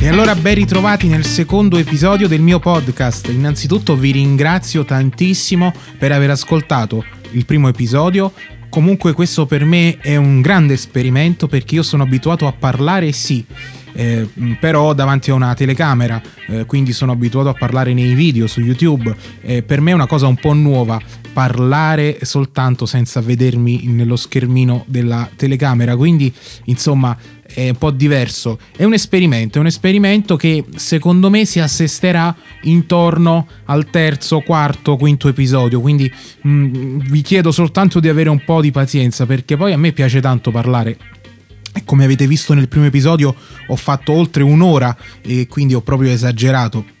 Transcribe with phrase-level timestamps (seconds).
[0.00, 3.28] E allora ben ritrovati nel secondo episodio del mio podcast.
[3.28, 8.32] Innanzitutto vi ringrazio tantissimo per aver ascoltato il primo episodio.
[8.70, 13.44] Comunque questo per me è un grande esperimento perché io sono abituato a parlare sì,
[13.98, 14.28] eh,
[14.60, 19.12] però davanti a una telecamera, eh, quindi sono abituato a parlare nei video su YouTube.
[19.40, 21.00] Eh, per me è una cosa un po' nuova
[21.32, 26.32] parlare soltanto senza vedermi nello schermino della telecamera, quindi
[26.66, 28.58] insomma è un po' diverso.
[28.76, 34.96] È un esperimento, è un esperimento che secondo me si assesterà intorno al terzo, quarto,
[34.96, 35.80] quinto episodio.
[35.80, 36.12] Quindi
[36.42, 40.20] mh, vi chiedo soltanto di avere un po' di pazienza perché poi a me piace
[40.20, 41.17] tanto parlare.
[41.84, 43.34] Come avete visto nel primo episodio
[43.66, 46.96] ho fatto oltre un'ora e quindi ho proprio esagerato.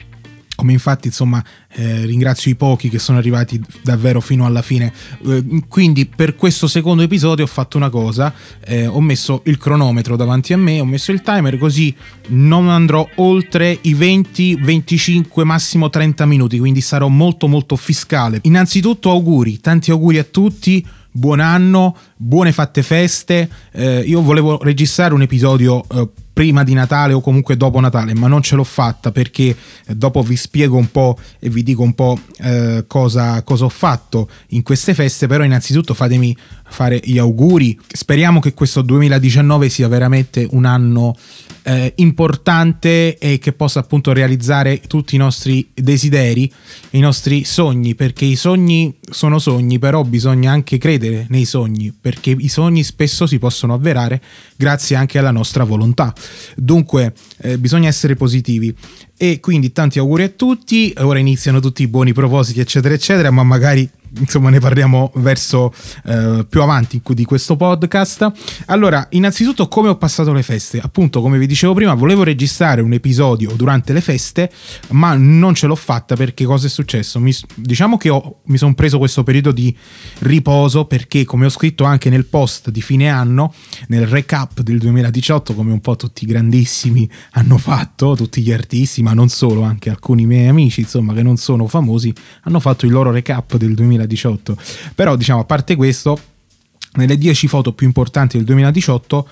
[0.58, 1.40] Come infatti insomma
[1.74, 4.92] eh, ringrazio i pochi che sono arrivati davvero fino alla fine.
[5.24, 8.34] Eh, quindi per questo secondo episodio ho fatto una cosa.
[8.64, 11.94] Eh, ho messo il cronometro davanti a me ho messo il timer così
[12.30, 18.40] non andrò oltre i 20 25 massimo 30 minuti quindi sarò molto molto fiscale.
[18.42, 20.84] Innanzitutto auguri tanti auguri a tutti
[21.18, 23.48] buon anno, buone fatte feste.
[23.72, 28.28] Eh, io volevo registrare un episodio eh, prima di Natale o comunque dopo Natale, ma
[28.28, 31.94] non ce l'ho fatta perché eh, dopo vi spiego un po' e vi dico un
[31.94, 36.36] po' eh, cosa, cosa ho fatto in queste feste, però innanzitutto fatemi
[36.68, 37.76] fare gli auguri.
[37.86, 41.16] Speriamo che questo 2019 sia veramente un anno
[41.62, 46.52] eh, importante e che possa appunto realizzare tutti i nostri desideri,
[46.90, 52.34] i nostri sogni, perché i sogni sono sogni, però bisogna anche credere nei sogni, perché
[52.38, 54.22] i sogni spesso si possono avverare
[54.56, 56.14] grazie anche alla nostra volontà.
[56.56, 58.74] Dunque eh, bisogna essere positivi
[59.14, 63.42] e quindi tanti auguri a tutti, ora iniziano tutti i buoni propositi eccetera eccetera, ma
[63.42, 63.86] magari
[64.18, 65.72] insomma ne parliamo verso
[66.04, 68.30] eh, più avanti di questo podcast.
[68.66, 70.80] Allora, innanzitutto come ho passato le feste?
[70.80, 74.50] Appunto, come vi dicevo prima, volevo registrare un episodio durante le feste,
[74.90, 77.20] ma non ce l'ho fatta perché cosa è successo?
[77.20, 79.74] Mi, diciamo che ho, mi sono preso questo periodo di
[80.20, 83.52] riposo perché, come ho scritto anche nel post di fine anno,
[83.88, 89.02] nel recap del 2018, come un po' tutti i grandissimi hanno fatto, tutti gli artisti,
[89.02, 92.92] ma non solo, anche alcuni miei amici, insomma, che non sono famosi, hanno fatto il
[92.92, 94.56] loro recap del 2018 2018.
[94.94, 96.18] Però diciamo, a parte questo,
[96.94, 99.28] nelle 10 foto più importanti del 2018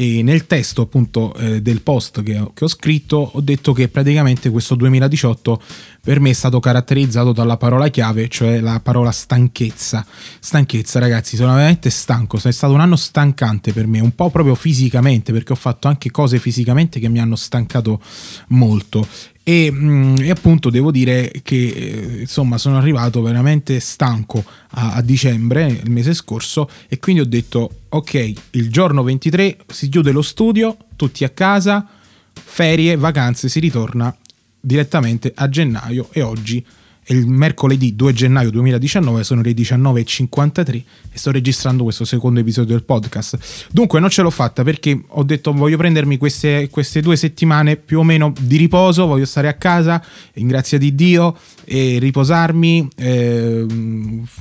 [0.00, 3.88] e nel testo appunto eh, del post che ho, che ho, scritto ho detto che
[3.88, 5.62] praticamente questo 2018
[6.08, 10.06] per me è stato caratterizzato dalla parola chiave, cioè la parola stanchezza.
[10.40, 14.54] Stanchezza ragazzi, sono veramente stanco, è stato un anno stancante per me, un po' proprio
[14.54, 18.00] fisicamente perché ho fatto anche cose fisicamente che mi hanno stancato
[18.48, 19.06] molto
[19.42, 25.02] e, mm, e, appunto devo dire che eh, insomma sono arrivato veramente stanco a, a,
[25.02, 30.22] dicembre, il mese scorso, e quindi ho detto ok, il giorno 23 si chiude lo
[30.22, 31.86] studio, tutti a casa,
[32.32, 34.16] ferie, vacanze, si ritorna
[34.60, 36.64] direttamente a gennaio e oggi
[37.08, 42.84] il mercoledì 2 gennaio 2019, sono le 19.53 e sto registrando questo secondo episodio del
[42.84, 43.38] podcast.
[43.70, 48.00] Dunque non ce l'ho fatta perché ho detto voglio prendermi queste, queste due settimane più
[48.00, 50.02] o meno di riposo, voglio stare a casa,
[50.34, 53.66] in grazia di Dio, e riposarmi, eh,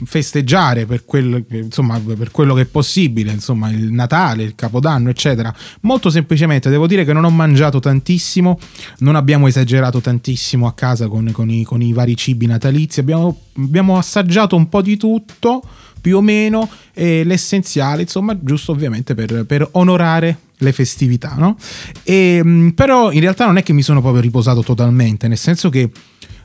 [0.05, 5.53] festeggiare per, quel, insomma, per quello che è possibile, insomma il Natale, il Capodanno, eccetera.
[5.81, 8.59] Molto semplicemente devo dire che non ho mangiato tantissimo,
[8.99, 12.99] non abbiamo esagerato tantissimo a casa con, con, i, con i vari cibi natalizi natalizi,
[12.99, 15.63] abbiamo, abbiamo assaggiato un po' di tutto,
[16.01, 21.57] più o meno, e l'essenziale, insomma, giusto ovviamente per, per onorare le festività, no?
[22.03, 25.69] E, mm, però in realtà non è che mi sono proprio riposato totalmente, nel senso
[25.69, 25.89] che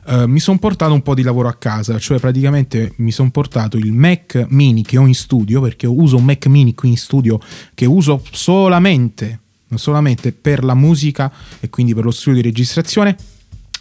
[0.05, 3.77] Uh, mi sono portato un po' di lavoro a casa, cioè praticamente mi sono portato
[3.77, 7.39] il Mac mini che ho in studio, perché uso un Mac mini qui in studio
[7.73, 9.39] che uso solamente,
[9.75, 11.31] solamente per la musica
[11.61, 13.15] e quindi per lo studio di registrazione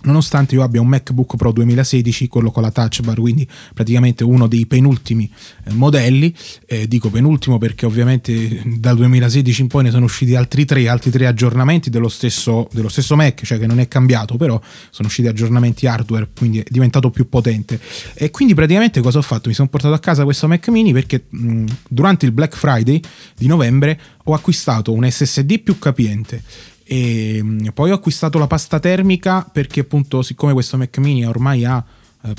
[0.04, 4.46] nonostante io abbia un MacBook Pro 2016, quello con la touch bar, quindi praticamente uno
[4.46, 5.30] dei penultimi
[5.64, 6.34] eh, modelli,
[6.66, 11.10] eh, dico penultimo perché ovviamente dal 2016 in poi ne sono usciti altri tre, altri
[11.10, 14.60] tre aggiornamenti dello stesso, dello stesso Mac, cioè che non è cambiato, però
[14.90, 17.80] sono usciti aggiornamenti hardware, quindi è diventato più potente.
[18.14, 19.48] E quindi praticamente cosa ho fatto?
[19.48, 23.00] Mi sono portato a casa questo Mac mini perché mh, durante il Black Friday
[23.36, 26.42] di novembre ho acquistato un SSD più capiente
[26.84, 31.64] e mm, poi ho acquistato la pasta termica perché appunto siccome questo Mac mini ormai
[31.64, 31.84] ha
[32.24, 32.34] eh,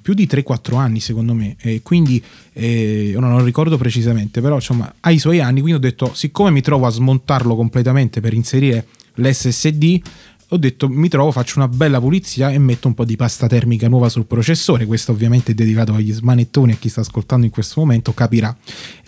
[0.00, 2.22] più di 3-4 anni secondo me e quindi
[2.52, 6.60] eh, non ricordo precisamente però insomma ha i suoi anni quindi ho detto siccome mi
[6.60, 10.00] trovo a smontarlo completamente per inserire l'SSD
[10.48, 13.88] ho detto mi trovo faccio una bella pulizia e metto un po' di pasta termica
[13.88, 14.86] nuova sul processore.
[14.86, 18.54] Questo ovviamente è dedicato agli smanettoni e chi sta ascoltando in questo momento capirà.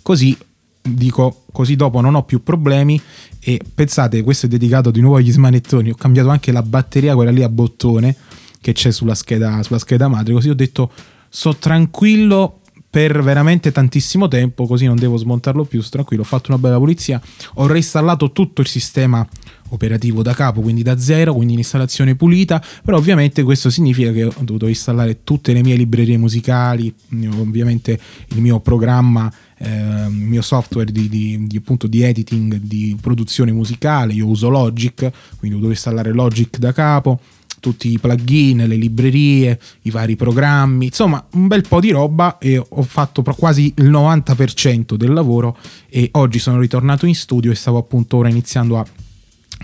[0.02, 0.36] Così
[0.86, 3.00] dico così dopo non ho più problemi
[3.40, 5.90] e pensate questo è dedicato di nuovo agli smanettoni.
[5.90, 8.14] Ho cambiato anche la batteria quella lì a bottone
[8.60, 10.32] che c'è sulla scheda, sulla scheda madre.
[10.32, 10.90] Così ho detto
[11.28, 12.60] sto tranquillo
[12.96, 17.20] per veramente tantissimo tempo, così non devo smontarlo più, tranquillo, ho fatto una bella pulizia,
[17.56, 19.28] ho reinstallato tutto il sistema
[19.68, 24.32] operativo da capo, quindi da zero, quindi l'installazione pulita, però ovviamente questo significa che ho
[24.40, 26.90] dovuto installare tutte le mie librerie musicali,
[27.36, 32.96] ovviamente il mio programma, eh, il mio software di, di, di, appunto, di editing, di
[32.98, 37.20] produzione musicale, io uso Logic, quindi ho dovuto installare Logic da capo,
[37.66, 42.56] tutti i plugin, le librerie, i vari programmi, insomma un bel po' di roba e
[42.56, 45.58] ho fatto quasi il 90% del lavoro
[45.88, 48.86] e oggi sono ritornato in studio e stavo appunto ora iniziando a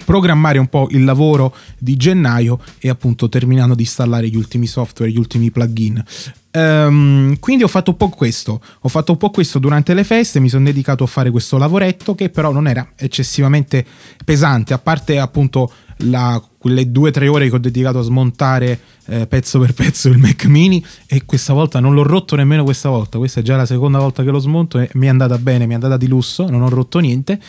[0.05, 5.13] programmare un po' il lavoro di gennaio e appunto terminando di installare gli ultimi software,
[5.13, 6.03] gli ultimi plugin.
[6.55, 10.41] Um, quindi ho fatto un po' questo, ho fatto un po' questo durante le feste,
[10.41, 13.87] mi sono dedicato a fare questo lavoretto che però non era eccessivamente
[14.25, 15.73] pesante, a parte appunto
[16.03, 20.09] la, quelle due o tre ore che ho dedicato a smontare eh, pezzo per pezzo
[20.09, 23.57] il Mac mini e questa volta non l'ho rotto nemmeno questa volta, questa è già
[23.57, 26.07] la seconda volta che lo smonto e mi è andata bene, mi è andata di
[26.07, 27.41] lusso, non ho rotto niente.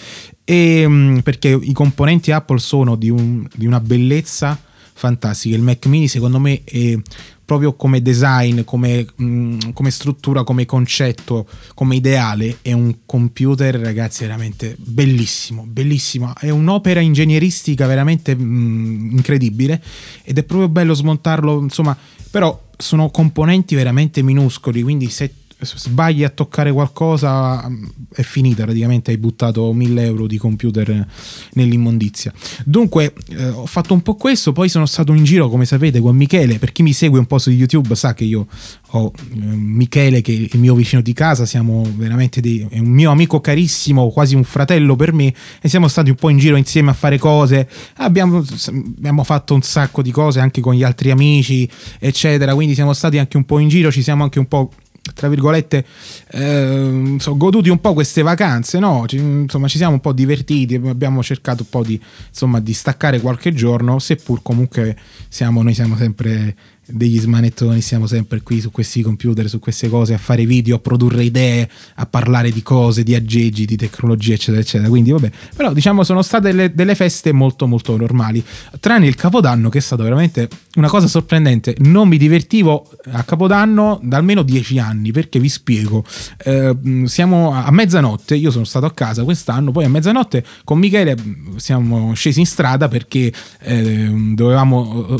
[0.43, 4.57] E, mm, perché i componenti Apple sono di, un, di una bellezza
[4.93, 6.97] fantastica, il Mac mini secondo me è
[7.45, 13.75] proprio come design, come, mh, mm, come, struttura, come concetto, come ideale, è un computer,
[13.75, 16.33] ragazzi, veramente bellissimo, bellissimo.
[16.39, 19.83] È un'opera ingegneristica veramente mh, mm, incredibile
[20.23, 21.95] ed è proprio bello smontarlo, insomma,
[22.31, 27.69] però sono componenti veramente minuscoli, quindi se sbagli a toccare qualcosa
[28.13, 31.05] è finita praticamente hai buttato 1000 euro di computer
[31.53, 32.33] nell'immondizia.
[32.65, 36.15] Dunque eh, ho fatto un po' questo poi sono stato in giro come sapete con
[36.15, 36.59] Michele.
[36.59, 38.47] Per chi mi segue un po' su YouTube sa che io
[38.91, 42.89] ho eh, Michele che è il mio vicino di casa siamo veramente dei, è un
[42.89, 46.55] mio amico carissimo quasi un fratello per me e siamo stati un po' in giro
[46.55, 47.67] insieme a fare cose.
[47.97, 51.69] Abbiamo, abbiamo fatto un sacco di cose anche con gli altri amici
[51.99, 52.53] eccetera.
[52.53, 54.71] Quindi siamo stati anche un po' in giro ci siamo anche un po'
[55.13, 55.85] tra virgolette,
[56.31, 59.03] eh, so, goduti un po' queste vacanze, no?
[59.05, 63.19] Ci, insomma, ci siamo un po' divertiti, abbiamo cercato un po' di, insomma, di staccare
[63.19, 64.97] qualche giorno, seppur comunque
[65.27, 66.55] siamo, noi siamo sempre
[66.85, 70.79] degli smanettoni, siamo sempre qui su questi computer, su queste cose, a fare video, a
[70.79, 74.89] produrre idee, a parlare di cose, di aggeggi, di tecnologia, eccetera, eccetera.
[74.89, 78.43] Quindi, vabbè, però diciamo sono state delle, delle feste molto, molto normali,
[78.79, 81.75] tranne il Capodanno, che è stato veramente una cosa sorprendente.
[81.79, 86.03] Non mi divertivo a Capodanno da almeno dieci anni, perché vi spiego.
[86.43, 86.75] Eh,
[87.05, 91.15] siamo a mezzanotte, io sono stato a casa quest'anno, poi a mezzanotte con Michele
[91.55, 93.31] siamo scesi in strada perché
[93.61, 95.15] eh, dovevamo,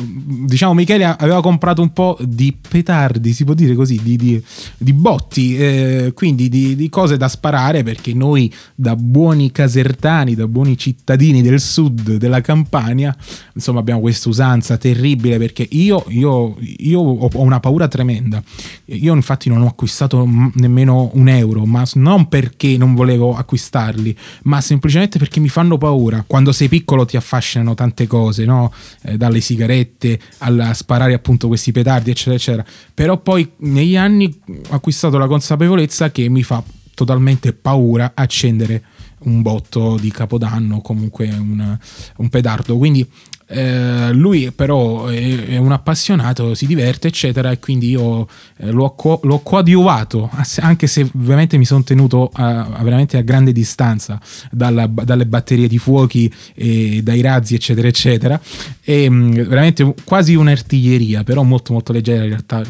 [0.45, 4.43] diciamo, Michele aveva comprato comprato un po' di petardi, si può dire così, di, di,
[4.77, 10.47] di botti, eh, quindi di, di, cose da sparare perché noi da buoni casertani, da
[10.47, 13.15] buoni cittadini del sud della Campania,
[13.53, 18.41] insomma abbiamo questa usanza terribile perché io, io, io ho una paura tremenda.
[18.85, 24.59] Io infatti non ho acquistato nemmeno un euro, ma non perché non volevo acquistarli, ma
[24.61, 26.23] semplicemente perché mi fanno paura.
[26.25, 28.71] Quando sei piccolo ti affascinano tante cose, no?
[29.03, 32.65] Eh, dalle sigarette alla sparare appunto appunto questi petardi, eccetera, eccetera.
[32.93, 34.33] Però poi negli anni
[34.69, 36.63] ho acquistato la consapevolezza che mi fa
[36.93, 38.83] totalmente paura accendere
[39.23, 41.77] un botto di capodanno o comunque un,
[42.17, 42.77] un pedardo.
[42.77, 43.07] Quindi
[43.53, 48.95] eh, lui però è, è, un appassionato, si diverte, eccetera, e quindi io eh, l'ho,
[49.21, 50.29] l'ho, coadiuvato,
[50.59, 54.19] anche se ovviamente mi sono tenuto a, a veramente a grande distanza
[54.49, 58.41] dalla, dalle batterie di fuochi dai razzi, eccetera, eccetera.
[58.81, 62.63] E mm, veramente quasi un'artiglieria, però molto molto leggera in realtà.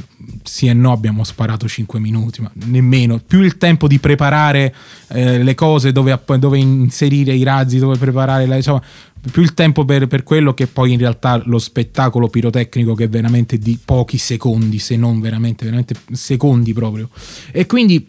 [0.43, 3.19] Sì e no, abbiamo sparato 5 minuti, ma nemmeno.
[3.25, 4.73] Più il tempo di preparare
[5.09, 8.81] eh, le cose, dove, dove, inserire i razzi, dove preparare la, insomma,
[9.31, 13.09] più il tempo per, per, quello che poi in realtà lo spettacolo pirotecnico che è
[13.09, 17.09] veramente di pochi secondi, se non veramente, veramente secondi proprio.
[17.51, 18.05] E quindi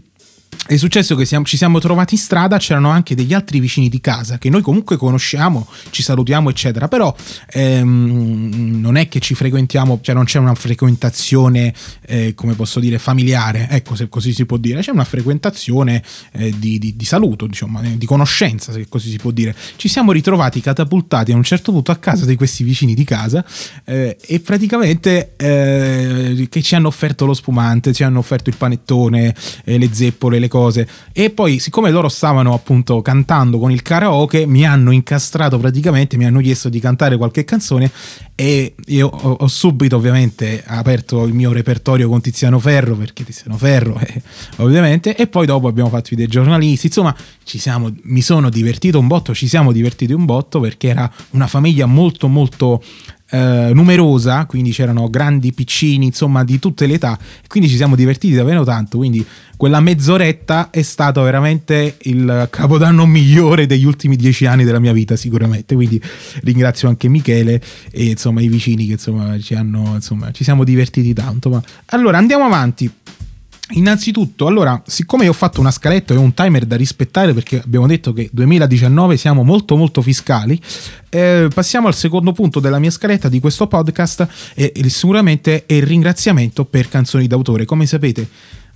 [0.66, 4.00] è successo che siamo, ci siamo trovati in strada, c'erano anche degli altri vicini di
[4.00, 7.14] casa che noi comunque conosciamo, ci salutiamo, eccetera, però
[7.50, 11.74] ehm, non è che ci frequentiamo, cioè non c'è una frequentazione,
[12.06, 16.54] eh, come posso dire, familiare, ecco se così si può dire, c'è una frequentazione eh,
[16.56, 19.54] di, di, di, saluto, diciamo, di conoscenza, se così si può dire.
[19.76, 23.44] Ci siamo ritrovati catapultati a un certo punto a casa di questi vicini di casa
[23.84, 29.34] eh, e praticamente eh, che ci hanno offerto lo spumante, ci hanno offerto il panettone,
[29.64, 30.86] eh, le zeppole, le delle cose.
[31.12, 36.26] E poi, siccome loro stavano appunto cantando con il karaoke, mi hanno incastrato praticamente, mi
[36.26, 37.90] hanno chiesto di cantare qualche canzone
[38.34, 43.56] e io ho, ho subito ovviamente aperto il mio repertorio con Tiziano Ferro, perché Tiziano
[43.56, 44.22] Ferro, eh,
[44.56, 48.98] ovviamente, e poi dopo abbiamo fatto i dei giornalisti, insomma, ci siamo, mi sono divertito
[48.98, 52.82] un botto, ci siamo divertiti un botto perché era una famiglia molto molto
[53.34, 58.32] eh, numerosa, quindi c'erano grandi, piccini, insomma di tutte le età, quindi ci siamo divertiti
[58.34, 59.26] davvero tanto, quindi
[59.56, 65.16] quella mezz'oretta è stato veramente il capodanno migliore degli ultimi dieci anni della mia vita
[65.16, 66.00] sicuramente, quindi
[66.42, 67.60] ringrazio anche Michele
[67.90, 72.18] e insomma i vicini che insomma ci hanno, insomma ci siamo divertiti tanto, ma allora
[72.18, 72.88] andiamo avanti.
[73.70, 77.86] Innanzitutto, allora, siccome io ho fatto una scaletta e un timer da rispettare perché abbiamo
[77.86, 80.60] detto che 2019 siamo molto molto fiscali,
[81.08, 85.82] eh, passiamo al secondo punto della mia scaletta di questo podcast e sicuramente è il
[85.82, 87.64] ringraziamento per canzoni d'autore.
[87.64, 88.28] Come sapete,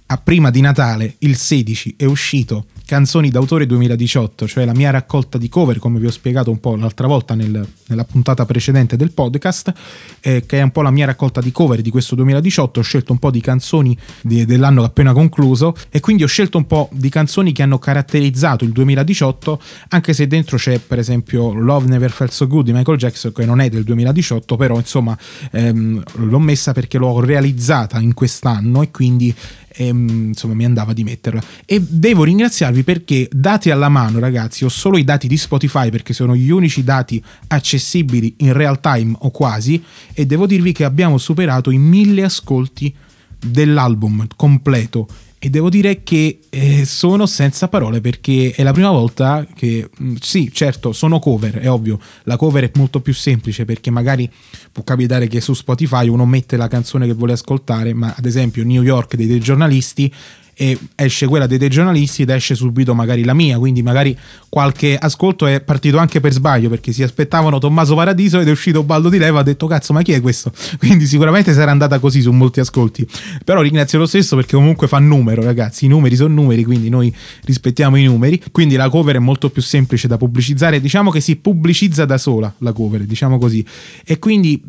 [0.06, 5.36] a prima di Natale, il 16, è uscito Canzoni d'autore 2018, cioè la mia raccolta
[5.36, 9.12] di cover, come vi ho spiegato un po' l'altra volta nel, nella puntata precedente del
[9.12, 9.74] podcast,
[10.20, 12.80] eh, che è un po' la mia raccolta di cover di questo 2018.
[12.80, 16.66] Ho scelto un po' di canzoni di, dell'anno appena concluso e quindi ho scelto un
[16.66, 21.88] po' di canzoni che hanno caratterizzato il 2018, anche se dentro c'è per esempio Love
[21.88, 25.14] Never Felt So Good di Michael Jackson, che non è del 2018, però insomma
[25.52, 29.34] ehm, l'ho messa perché l'ho realizzata in quest'anno e quindi
[29.68, 31.42] e, ehm, insomma mi andava di metterla.
[31.64, 36.12] E devo ringraziarvi perché dati alla mano ragazzi, ho solo i dati di Spotify perché
[36.12, 39.82] sono gli unici dati accessibili in real time o quasi
[40.12, 42.94] e devo dirvi che abbiamo superato i mille ascolti
[43.40, 45.06] dell'album completo
[45.38, 50.16] e devo dire che eh, sono senza parole perché è la prima volta che mm,
[50.20, 51.98] sì certo sono cover è ovvio.
[52.24, 54.28] La cover è molto più semplice perché magari
[54.72, 58.64] può capitare che su Spotify uno mette la canzone che vuole ascoltare ma ad esempio
[58.64, 60.12] New York dei, dei giornalisti
[60.60, 64.96] e esce quella dei, dei giornalisti ed esce subito magari la mia, quindi magari qualche
[64.96, 69.08] ascolto è partito anche per sbaglio perché si aspettavano Tommaso Paradiso ed è uscito Baldo
[69.08, 70.50] di Leva ha detto cazzo ma chi è questo?
[70.78, 73.06] Quindi sicuramente sarà andata così su molti ascolti,
[73.44, 77.14] però ringrazio lo stesso perché comunque fa numero ragazzi, i numeri sono numeri quindi noi
[77.44, 81.36] rispettiamo i numeri, quindi la cover è molto più semplice da pubblicizzare, diciamo che si
[81.36, 83.64] pubblicizza da sola la cover, diciamo così,
[84.04, 84.60] e quindi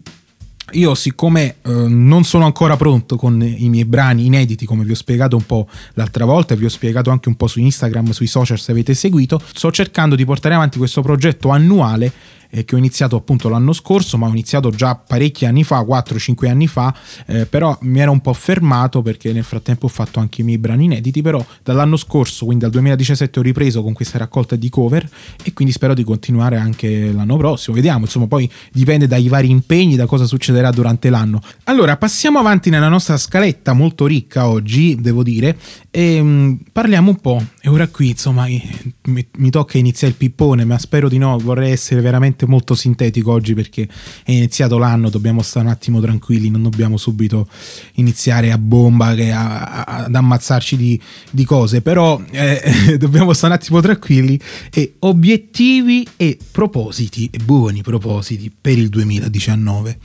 [0.73, 4.95] io siccome eh, non sono ancora pronto con i miei brani inediti, come vi ho
[4.95, 8.27] spiegato un po' l'altra volta, e vi ho spiegato anche un po' su Instagram, sui
[8.27, 12.11] social se avete seguito, sto cercando di portare avanti questo progetto annuale
[12.49, 16.47] eh, che ho iniziato appunto l'anno scorso, ma ho iniziato già parecchi anni fa, 4-5
[16.47, 16.93] anni fa,
[17.25, 20.57] eh, però mi ero un po' fermato perché nel frattempo ho fatto anche i miei
[20.57, 25.07] brani inediti, però dall'anno scorso, quindi dal 2017 ho ripreso con questa raccolta di cover
[25.43, 29.95] e quindi spero di continuare anche l'anno prossimo, vediamo, insomma poi dipende dai vari impegni,
[29.95, 31.41] da cosa succederà durante l'anno.
[31.65, 35.57] Allora, passiamo avanti nella nostra scaletta molto ricca oggi, devo dire,
[35.91, 40.63] e um, parliamo un po', e ora qui insomma mi, mi tocca iniziare il pippone,
[40.63, 43.87] ma spero di no, vorrei essere veramente molto sintetico oggi perché
[44.23, 47.47] è iniziato l'anno, dobbiamo stare un attimo tranquilli, non dobbiamo subito
[47.95, 51.01] iniziare a bomba, a, a, ad ammazzarci di,
[51.31, 54.39] di cose, però eh, dobbiamo stare un attimo tranquilli
[54.71, 59.97] e obiettivi e propositi, buoni propositi per il 2019.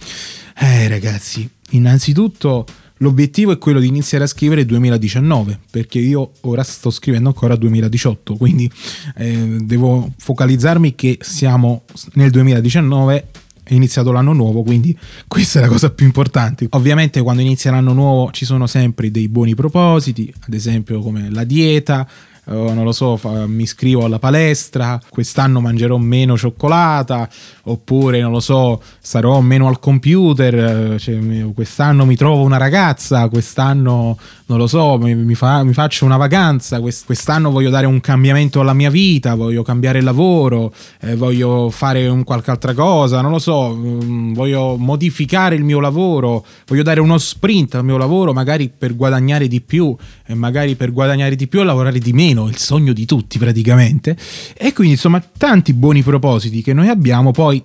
[0.56, 2.66] Eh ragazzi, innanzitutto
[3.04, 8.34] L'obiettivo è quello di iniziare a scrivere 2019, perché io ora sto scrivendo ancora 2018,
[8.36, 8.70] quindi
[9.18, 11.82] eh, devo focalizzarmi che siamo
[12.14, 13.28] nel 2019
[13.62, 14.96] è iniziato l'anno nuovo, quindi
[15.28, 16.66] questa è la cosa più importante.
[16.70, 21.44] Ovviamente quando inizia l'anno nuovo ci sono sempre dei buoni propositi, ad esempio come la
[21.44, 22.08] dieta,
[22.44, 27.28] uh, non lo so, fa, mi iscrivo alla palestra, quest'anno mangerò meno cioccolata,
[27.64, 31.18] oppure non lo so, sarò meno al computer, cioè,
[31.54, 36.18] quest'anno mi trovo una ragazza, quest'anno non lo so, mi, mi, fa, mi faccio una
[36.18, 41.70] vacanza, quest, quest'anno voglio dare un cambiamento alla mia vita, voglio cambiare lavoro, eh, voglio
[41.70, 46.82] fare un qualche altra cosa, non lo so, um, voglio modificare il mio lavoro, voglio
[46.82, 49.96] dare uno sprint al mio lavoro magari per guadagnare di più
[50.26, 54.14] e magari per guadagnare di più e lavorare di meno il sogno di tutti praticamente.
[54.54, 57.62] E quindi insomma tanti buoni propositi che noi abbiamo, poi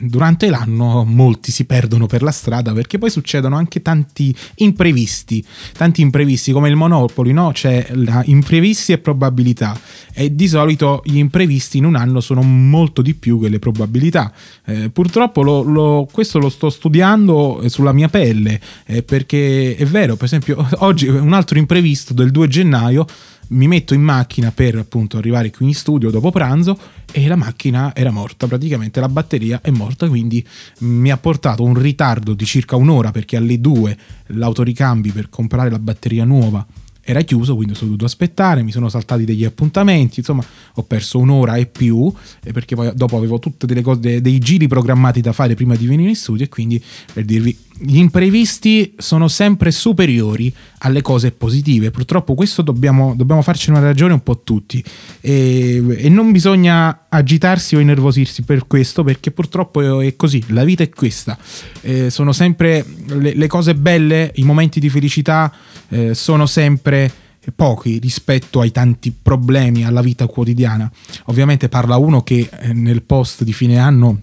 [0.00, 5.44] durante l'anno molti si perdono per la strada perché poi succedono anche tanti imprevisti,
[5.76, 7.50] tanti imprevisti come il Monopoli, no?
[7.52, 7.86] C'è
[8.24, 9.78] imprevisti e probabilità
[10.14, 14.32] e di solito gli imprevisti in un anno sono molto di più che le probabilità.
[14.64, 20.16] Eh, purtroppo lo, lo, questo lo sto studiando sulla mia pelle eh, perché è vero,
[20.16, 23.06] per esempio oggi un altro imprevisto del 2 gennaio
[23.48, 26.78] mi metto in macchina per appunto arrivare qui in studio dopo pranzo
[27.10, 30.46] e la macchina era morta, praticamente la batteria è morta, quindi
[30.80, 35.78] mi ha portato un ritardo di circa un'ora perché alle 2 l'autoricambi per comprare la
[35.78, 36.66] batteria nuova
[37.10, 41.56] era chiuso, quindi sono dovuto aspettare, mi sono saltati degli appuntamenti, insomma ho perso un'ora
[41.56, 42.12] e più,
[42.44, 43.40] eh, perché poi dopo avevo
[43.82, 47.56] cose, dei giri programmati da fare prima di venire in studio e quindi per dirvi
[47.80, 51.90] gli imprevisti sono sempre superiori alle cose positive.
[51.90, 54.82] Purtroppo questo dobbiamo, dobbiamo farci una ragione un po' tutti.
[55.20, 60.42] E, e, non bisogna agitarsi o innervosirsi per questo, perché purtroppo è così.
[60.48, 61.38] La vita è questa.
[61.80, 65.52] Eh, sono sempre le, le, cose belle, i momenti di felicità
[65.88, 67.10] eh, sono sempre
[67.54, 70.90] pochi rispetto ai tanti problemi alla vita quotidiana.
[71.26, 74.20] Ovviamente parla uno che eh, nel post di fine anno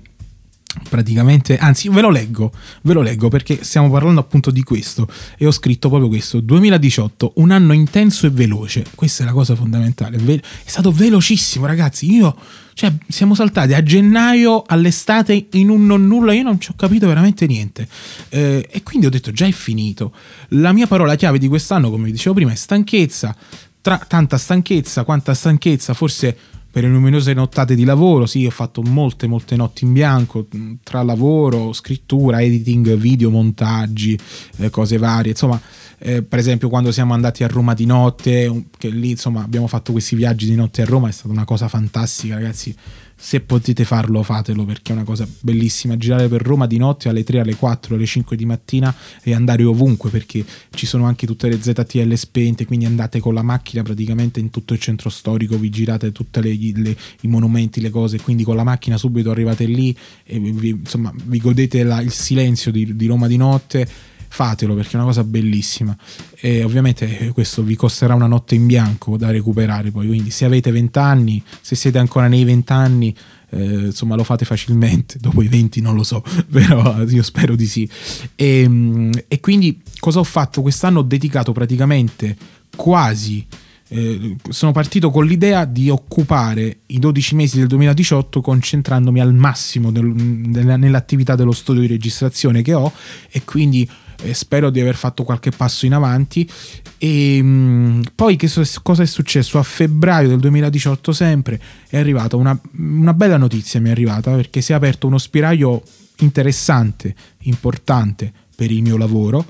[0.89, 2.51] praticamente, anzi ve lo leggo,
[2.83, 5.07] ve lo leggo perché stiamo parlando appunto di questo.
[5.37, 9.55] E ho scritto proprio questo, 2018, un anno intenso e veloce, questa è la cosa
[9.55, 12.35] fondamentale, è stato velocissimo ragazzi, io,
[12.73, 17.07] cioè siamo saltati a gennaio all'estate in un non nulla, io non ci ho capito
[17.07, 17.87] veramente niente.
[18.29, 20.13] Eh, e quindi ho detto già è finito,
[20.49, 23.35] la mia parola chiave di quest'anno come vi dicevo prima è stanchezza,
[23.81, 26.37] tra tanta stanchezza, quanta stanchezza, forse
[26.75, 30.73] per le numerose nottate di lavoro, sì, ho fatto molte, molte notti in bianco, mm,
[30.83, 34.19] tra lavoro, scrittura, editing, video, montaggi,
[34.57, 35.57] eh, cose varie, insomma,
[35.99, 39.93] eh, per esempio quando siamo andati a Roma di notte, che lì, insomma, abbiamo fatto
[39.93, 42.75] questi viaggi di notte a Roma, è stata una cosa fantastica, ragazzi,
[43.15, 45.97] se potete farlo fatelo perché è una cosa bellissima.
[45.97, 48.93] Girare per Roma di notte alle 3 alle 4 alle 5 di mattina
[49.23, 53.41] e andare ovunque perché ci sono anche tutte le ZTL spente quindi andate con la
[53.41, 58.43] macchina praticamente in tutto il centro storico vi girate tutti i monumenti le cose quindi
[58.43, 62.95] con la macchina subito arrivate lì e vi, insomma vi godete la, il silenzio di,
[62.95, 63.87] di Roma di notte
[64.35, 65.95] fatelo perché è una cosa bellissima.
[66.35, 70.07] E ovviamente questo vi costerà una notte in bianco da recuperare poi.
[70.07, 73.15] Quindi se avete 20 anni se siete ancora nei 20 anni
[73.51, 75.17] eh, insomma lo fate facilmente.
[75.21, 77.89] Dopo i 20 non lo so però io spero di sì.
[78.35, 80.61] E, ehm, e quindi cosa ho fatto?
[80.61, 82.35] Quest'anno ho dedicato praticamente
[82.75, 83.45] quasi
[83.87, 89.91] eh, sono partito con l'idea di occupare i 12 mesi del 2018 concentrandomi al massimo
[89.91, 92.91] del, nell'attività dello studio di registrazione che ho
[93.29, 93.87] e quindi
[94.23, 96.49] eh, spero di aver fatto qualche passo in avanti.
[96.97, 99.57] E mh, mm, poi che so, cosa è successo?
[99.59, 104.61] A febbraio del 2018 sempre è arrivata una, una bella notizia, mi è arrivata perché
[104.61, 105.83] si è aperto uno spiraglio
[106.19, 109.45] interessante, importante per il mio lavoro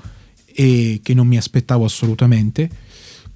[0.46, 2.84] e che non mi aspettavo assolutamente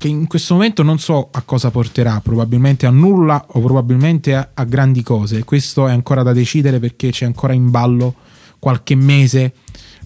[0.00, 4.48] che in questo momento non so a cosa porterà, probabilmente a nulla o probabilmente a,
[4.54, 5.44] a grandi cose.
[5.44, 8.14] Questo è ancora da decidere perché c'è ancora in ballo
[8.58, 9.52] qualche mese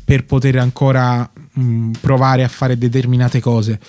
[0.05, 3.81] per poter ancora mh, provare a fare determinate cose.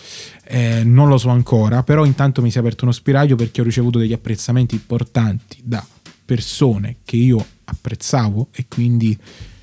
[0.47, 3.63] Eh, non lo so ancora, però intanto mi si è aperto uno spiraglio perché ho
[3.63, 5.85] ricevuto degli apprezzamenti importanti da
[6.23, 9.17] persone che io apprezzavo e quindi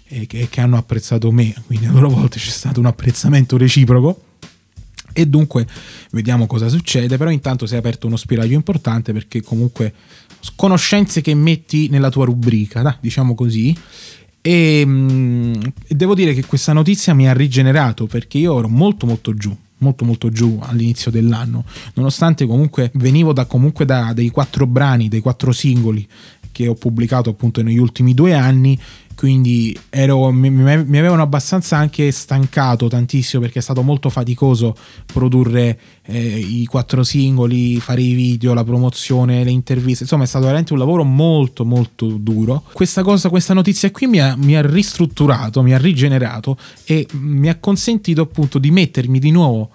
[0.09, 4.25] eh, che, che hanno apprezzato me, quindi a loro volte c'è stato un apprezzamento reciproco.
[5.15, 5.67] E dunque
[6.13, 9.93] vediamo cosa succede, però intanto si è aperto uno spiraglio importante perché comunque
[10.57, 13.77] conoscenze che metti nella tua rubrica, diciamo così,
[14.43, 15.55] e, mm,
[15.87, 19.57] e devo dire che questa notizia mi ha rigenerato perché io ero molto molto giù
[19.79, 25.21] molto molto giù all'inizio dell'anno nonostante comunque venivo da, comunque da dei quattro brani dei
[25.21, 26.07] quattro singoli
[26.53, 28.79] che ho pubblicato appunto negli ultimi due anni
[29.15, 34.75] quindi ero, mi, mi, avevano abbastanza anche stancato tantissimo perché è stato molto faticoso
[35.07, 40.47] produrre eh, i quattro singoli, fare i video, la promozione, le interviste, insomma è stato
[40.47, 42.65] veramente un lavoro molto molto duro.
[42.73, 47.49] Questa cosa, questa notizia qui mi ha, mi ha ristrutturato, mi ha rigenerato e mi
[47.49, 49.71] ha consentito appunto di mettermi di nuovo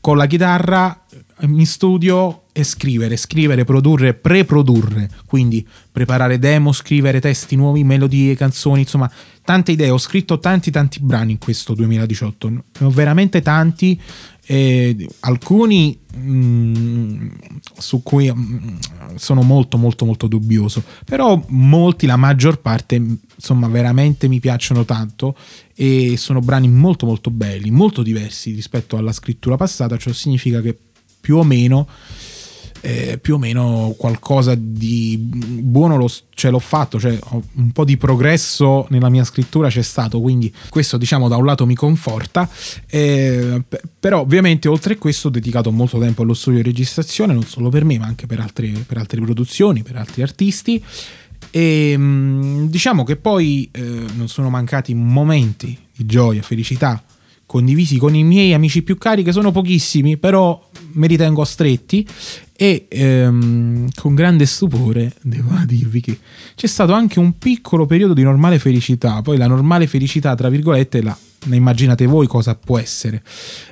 [0.00, 1.04] con la chitarra
[1.40, 8.80] in studio e scrivere, scrivere, produrre, pre-produrre, quindi preparare demo, scrivere testi nuovi, melodie, canzoni,
[8.80, 9.08] insomma,
[9.44, 9.90] tante idee.
[9.90, 14.00] Ho scritto tanti tanti brani in questo 2018, ne ho veramente tanti,
[14.44, 17.28] eh, alcuni mh, mm,
[17.78, 18.76] su cui mh, mm,
[19.14, 25.36] sono molto molto molto dubbioso, però molti, la maggior parte, insomma, veramente mi piacciono tanto
[25.76, 30.76] e sono brani molto molto belli, molto diversi rispetto alla scrittura passata, ciò significa che
[31.20, 31.86] più o meno
[32.80, 37.18] eh, più o meno qualcosa di buono lo, cioè, l'ho fatto, cioè,
[37.54, 41.66] un po' di progresso nella mia scrittura c'è stato, quindi questo diciamo da un lato
[41.66, 42.48] mi conforta,
[42.86, 43.62] eh,
[43.98, 47.68] però ovviamente oltre a questo ho dedicato molto tempo allo studio di registrazione, non solo
[47.68, 50.82] per me ma anche per altre, per altre produzioni, per altri artisti.
[51.50, 53.80] E mm, diciamo che poi eh,
[54.14, 57.02] non sono mancati momenti di gioia, felicità
[57.48, 62.06] condivisi con i miei amici più cari, che sono pochissimi, però mi ritengo stretti.
[62.60, 66.18] E ehm, con grande stupore devo dirvi che
[66.56, 69.22] c'è stato anche un piccolo periodo di normale felicità.
[69.22, 73.22] Poi la normale felicità, tra virgolette, la immaginate voi cosa può essere.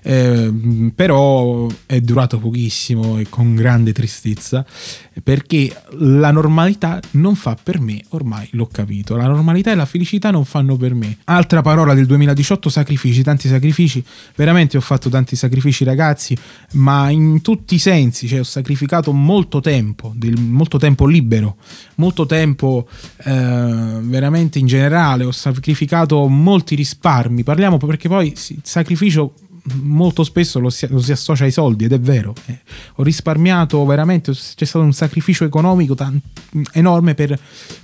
[0.03, 4.65] Eh, però è durato pochissimo e con grande tristezza
[5.23, 9.17] perché la normalità non fa per me, ormai l'ho capito.
[9.17, 11.19] La normalità e la felicità non fanno per me.
[11.25, 14.05] Altra parola del 2018, sacrifici, tanti sacrifici.
[14.35, 16.37] Veramente ho fatto tanti sacrifici ragazzi,
[16.73, 21.57] ma in tutti i sensi, cioè ho sacrificato molto tempo, del, molto tempo libero,
[21.97, 22.87] molto tempo
[23.25, 29.33] eh, veramente in generale, ho sacrificato molti risparmi parliamo perché poi il sacrificio
[29.81, 32.35] molto spesso lo si, lo si, associa ai soldi ed è vero.
[32.45, 32.59] Eh,
[32.97, 36.21] ho risparmiato veramente, c'è stato un sacrificio economico tan-
[36.73, 37.39] enorme per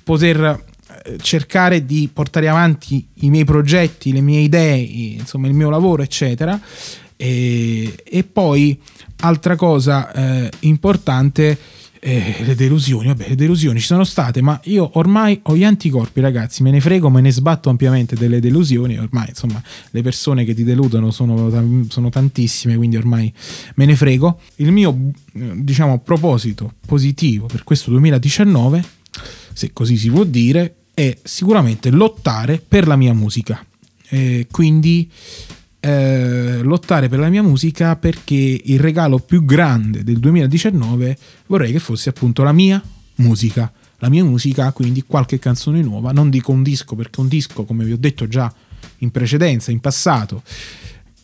[0.04, 0.62] poter
[1.04, 6.02] eh, cercare di portare avanti i miei progetti, le mie idee, insomma il mio lavoro,
[6.02, 6.60] eccetera.
[7.16, 8.78] E, e poi
[9.20, 11.58] altra cosa eh, importante
[12.04, 16.20] eh, le delusioni, vabbè, le delusioni ci sono state, ma io ormai ho gli anticorpi,
[16.20, 20.52] ragazzi, me ne frego, me ne sbatto ampiamente delle delusioni, ormai insomma le persone che
[20.52, 23.32] ti deludono sono, sono tantissime, quindi ormai
[23.76, 24.40] me ne frego.
[24.56, 28.84] Il mio, diciamo, proposito positivo per questo 2019,
[29.52, 33.64] se così si può dire, è sicuramente lottare per la mia musica.
[34.08, 35.08] Eh, quindi
[35.84, 41.80] eh, lottare per la mia musica perché il regalo più grande del 2019 vorrei che
[41.80, 42.80] fosse appunto la mia
[43.16, 43.70] musica.
[43.98, 47.84] La mia musica, quindi qualche canzone nuova, non dico un disco perché un disco, come
[47.84, 48.52] vi ho detto già
[48.98, 50.42] in precedenza, in passato,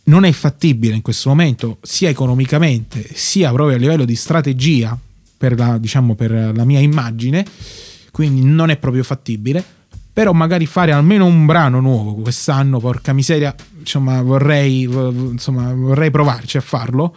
[0.05, 4.99] non è fattibile in questo momento, sia economicamente, sia proprio a livello di strategia
[5.37, 7.45] per la, diciamo, per la mia immagine,
[8.11, 9.65] quindi non è proprio fattibile
[10.19, 16.57] però magari fare almeno un brano nuovo quest'anno, porca miseria, insomma vorrei, insomma, vorrei provarci
[16.57, 17.15] a farlo,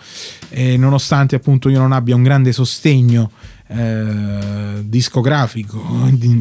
[0.50, 3.32] e nonostante appunto io non abbia un grande sostegno
[3.70, 5.80] eh, discografico,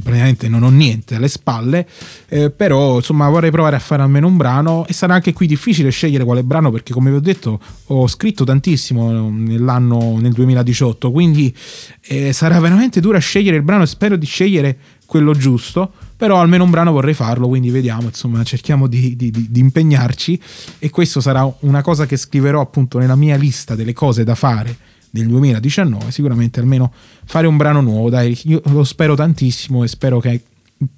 [0.03, 1.89] praticamente non ho niente alle spalle,
[2.29, 4.87] eh, però insomma vorrei provare a fare almeno un brano.
[4.87, 8.45] E sarà anche qui difficile scegliere quale brano perché come vi ho detto ho scritto
[8.45, 11.57] tantissimo nell'anno nel 2018, quindi
[12.03, 16.65] eh, sarà veramente dura scegliere il brano e spero di scegliere quello giusto però almeno
[16.65, 20.39] un brano vorrei farlo, quindi vediamo, insomma, cerchiamo di, di, di, impegnarci.
[20.79, 24.77] E questo sarà una cosa che scriverò appunto nella mia lista delle cose da fare
[25.09, 26.93] del 2019, sicuramente almeno
[27.25, 30.43] fare un brano nuovo, dai, io lo spero tantissimo e spero che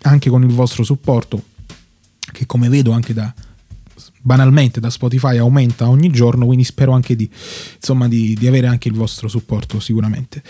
[0.03, 1.41] anche con il vostro supporto,
[2.33, 3.33] che come vedo anche da
[4.25, 7.31] banalmente da Spotify aumenta ogni giorno, quindi spero anche di,
[7.77, 10.43] insomma, di, di avere anche il vostro supporto sicuramente.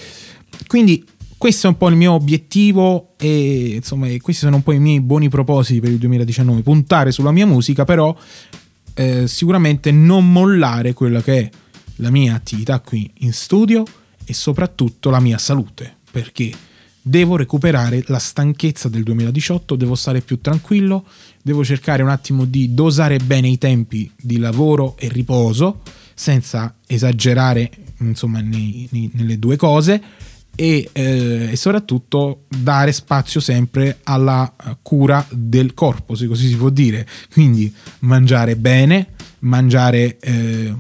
[0.67, 1.05] Quindi
[1.43, 5.01] questo è un po' il mio obiettivo e insomma questi sono un po' i miei
[5.01, 8.17] buoni propositi per il 2019, puntare sulla mia musica, però
[8.95, 11.51] eh, sicuramente non mollare quella che è
[11.97, 13.83] la mia attività qui in studio
[14.25, 16.53] e soprattutto la mia salute, perché
[17.03, 21.05] devo recuperare la stanchezza del 2018, devo stare più tranquillo,
[21.43, 25.81] devo cercare un attimo di dosare bene i tempi di lavoro e riposo
[26.15, 30.22] senza esagerare insomma nei, nei, nelle due cose
[30.55, 36.69] e, eh, e, soprattutto dare spazio sempre alla cura del corpo, se così si può
[36.69, 37.07] dire.
[37.33, 39.09] Quindi mangiare bene,
[39.41, 40.75] mangiare eh,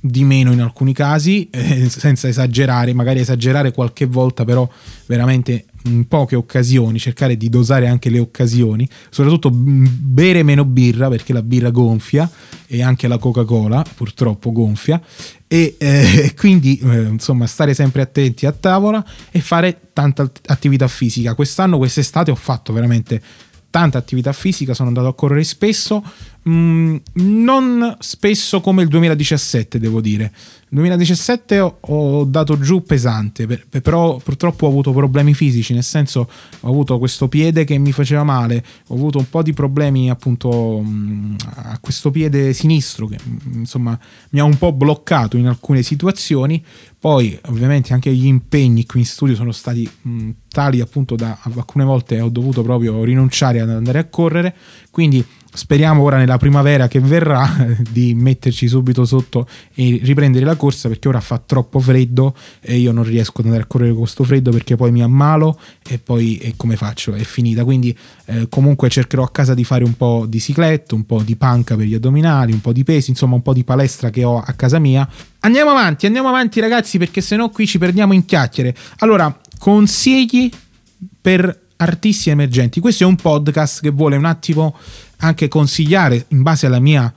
[0.00, 4.68] di meno in alcuni casi, eh, senza esagerare, magari esagerare qualche volta, però
[5.06, 5.66] veramente
[6.08, 11.70] poche occasioni, cercare di dosare anche le occasioni, soprattutto bere meno birra perché la birra
[11.70, 12.30] gonfia
[12.66, 15.00] e anche la Coca-Cola purtroppo gonfia
[15.46, 21.34] e eh, quindi eh, insomma stare sempre attenti a tavola e fare tanta attività fisica.
[21.34, 23.20] Quest'anno, quest'estate ho fatto veramente
[23.70, 26.02] tanta attività fisica, sono andato a correre spesso,
[26.48, 30.32] mm, non spesso come il 2017 devo dire.
[30.70, 35.72] Nel 2017 ho, ho dato giù pesante, per, per, però purtroppo ho avuto problemi fisici,
[35.72, 36.28] nel senso
[36.60, 40.82] ho avuto questo piede che mi faceva male, ho avuto un po' di problemi appunto
[40.84, 43.98] mm, a questo piede sinistro che mm, insomma
[44.30, 46.62] mi ha un po' bloccato in alcune situazioni,
[46.98, 51.84] poi ovviamente anche gli impegni qui in studio sono stati mh, tali appunto da alcune
[51.84, 54.54] volte ho dovuto proprio rinunciare ad andare a correre,
[54.90, 55.24] quindi
[55.58, 61.08] speriamo ora nella primavera che verrà di metterci subito sotto e riprendere la corsa perché
[61.08, 64.52] ora fa troppo freddo e io non riesco ad andare a correre con questo freddo
[64.52, 67.12] perché poi mi ammalo e poi e come faccio?
[67.12, 67.64] È finita.
[67.64, 71.34] Quindi eh, comunque cercherò a casa di fare un po' di cicletto, un po' di
[71.34, 74.38] panca per gli addominali, un po' di pesi, insomma un po' di palestra che ho
[74.38, 75.08] a casa mia.
[75.40, 78.76] Andiamo avanti, andiamo avanti ragazzi perché sennò qui ci perdiamo in chiacchiere.
[78.98, 80.48] Allora, consigli
[81.20, 82.80] per artisti emergenti.
[82.80, 84.76] Questo è un podcast che vuole un attimo
[85.18, 87.12] anche consigliare in base alla mia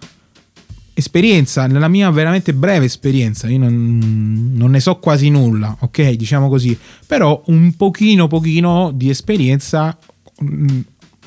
[0.93, 6.11] esperienza, nella mia veramente breve esperienza, io non, non, ne so quasi nulla, ok?
[6.11, 9.97] Diciamo così, però un pochino, pochino di esperienza
[10.43, 10.79] mm,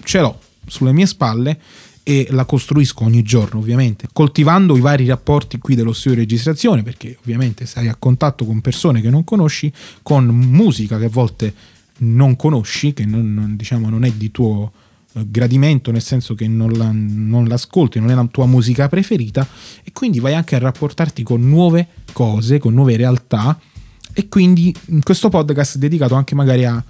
[0.02, 1.58] ce l'ho sulle mie spalle
[2.02, 6.82] e la costruisco ogni giorno ovviamente, coltivando i vari rapporti qui dello studio di registrazione
[6.82, 11.54] perché ovviamente sei a contatto con persone che non conosci, con musica che a volte
[11.98, 14.72] non conosci, che non, diciamo, non è di tuo
[15.22, 19.46] gradimento, nel senso che non, la, non l'ascolti, non è la tua musica preferita
[19.82, 23.58] e quindi vai anche a rapportarti con nuove cose, con nuove realtà
[24.12, 26.82] e quindi in questo podcast è dedicato anche magari a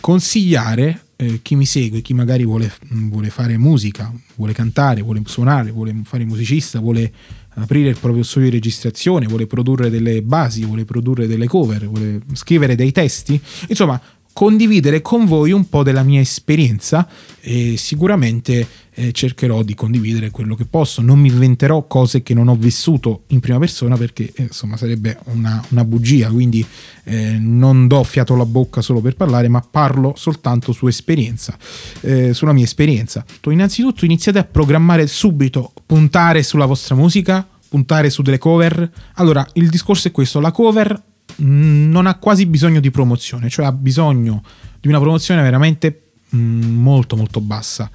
[0.00, 5.72] consigliare eh, chi mi segue, chi magari vuole, vuole, fare musica, vuole cantare, vuole suonare,
[5.72, 7.12] vuole fare musicista, vuole
[7.54, 12.20] aprire il proprio studio di registrazione, vuole produrre delle basi, vuole produrre delle cover, vuole
[12.34, 14.00] scrivere dei testi, insomma
[14.38, 17.08] condividere con voi un po' della mia esperienza
[17.40, 21.02] e sicuramente eh, cercherò di condividere quello che posso.
[21.02, 25.18] Non mi inventerò cose che non ho vissuto in prima persona perché eh, insomma sarebbe
[25.24, 26.64] una, una bugia, quindi
[27.02, 31.58] eh, non do fiato alla bocca solo per parlare, ma parlo soltanto su esperienza,
[32.02, 33.24] eh, sulla mia esperienza.
[33.48, 38.88] Innanzitutto iniziate a programmare subito, puntare sulla vostra musica, puntare su delle cover.
[39.14, 41.02] Allora, il discorso è questo, la cover
[41.38, 44.42] non ha quasi bisogno di promozione, cioè ha bisogno
[44.80, 47.90] di una promozione veramente mm, molto molto bassa.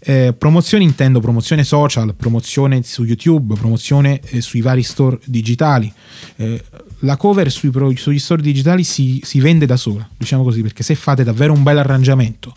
[0.00, 5.92] Eh, promozione intendo promozione social, promozione su YouTube, promozione eh, sui vari store digitali.
[6.36, 6.64] Eh,
[7.00, 10.82] la cover sui pro, sugli store digitali si, si, vende da sola, diciamo così, perché
[10.82, 12.54] se fate davvero un bel arrangiamento,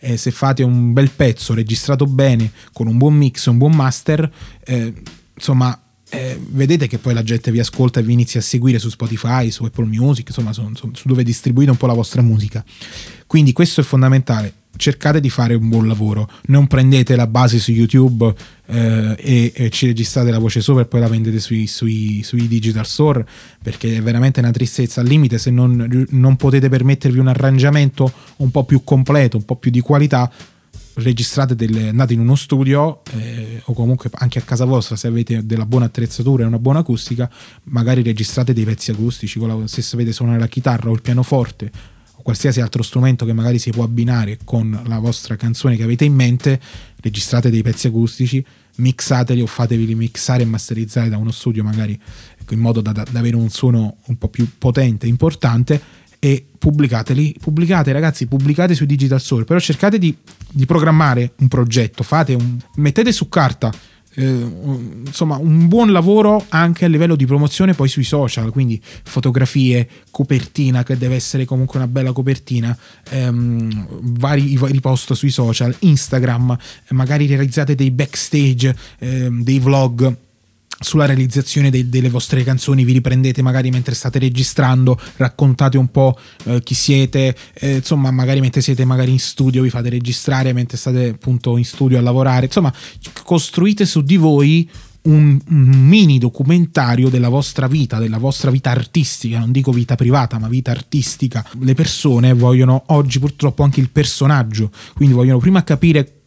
[0.00, 4.30] eh, se fate un bel pezzo registrato bene, con un buon mix, un buon master,
[4.64, 4.92] eh,
[5.34, 5.81] insomma
[6.14, 9.50] eh, vedete che poi la gente vi ascolta e vi inizia a seguire su Spotify,
[9.50, 12.62] su Apple Music, insomma su, su, su dove distribuite un po' la vostra musica.
[13.26, 14.52] Quindi questo è fondamentale.
[14.76, 18.34] Cercate di fare un buon lavoro, non prendete la base su YouTube
[18.66, 22.48] eh, e, e, ci registrate la voce sopra e poi la vendete sui, sui, sui,
[22.48, 23.26] digital store
[23.62, 28.50] perché è veramente una tristezza al limite se non, non potete permettervi un arrangiamento un
[28.50, 30.30] po' più completo, un po' più di qualità
[30.94, 35.46] registrate delle, andate in uno studio eh, o comunque anche a casa vostra se avete
[35.46, 37.30] della buona attrezzatura e una buona acustica
[37.64, 41.70] magari registrate dei pezzi acustici la, se sapete suonare la chitarra o il pianoforte
[42.14, 46.04] o qualsiasi altro strumento che magari si può abbinare con la vostra canzone che avete
[46.04, 46.60] in mente
[47.00, 48.44] registrate dei pezzi acustici
[48.76, 51.98] mixateli o fatevi mixare e masterizzare da uno studio magari
[52.50, 55.80] in modo da, da, avere un suono un po' più potente importante
[56.24, 57.34] e pubblicateli.
[57.40, 60.16] Pubblicate, ragazzi, pubblicate sui digital store, però cercate di,
[60.52, 63.72] di programmare un progetto, un, mettete su carta
[64.14, 64.46] eh,
[65.06, 70.82] insomma un buon lavoro anche a livello di promozione poi sui social quindi fotografie copertina
[70.82, 72.76] che deve essere comunque una bella copertina
[73.08, 73.86] ehm,
[74.18, 76.56] vari, vari post sui social instagram
[76.90, 80.14] magari realizzate dei backstage ehm, dei vlog
[80.82, 86.18] sulla realizzazione de- delle vostre canzoni, vi riprendete magari mentre state registrando, raccontate un po'
[86.44, 90.76] eh, chi siete, eh, insomma magari mentre siete magari in studio vi fate registrare mentre
[90.76, 92.72] state appunto in studio a lavorare, insomma
[93.22, 94.68] costruite su di voi
[95.02, 100.48] un, mini documentario della vostra vita, della vostra vita artistica, non dico vita privata, ma
[100.48, 101.44] vita artistica.
[101.60, 106.21] Le persone vogliono oggi purtroppo anche il personaggio, quindi vogliono prima capire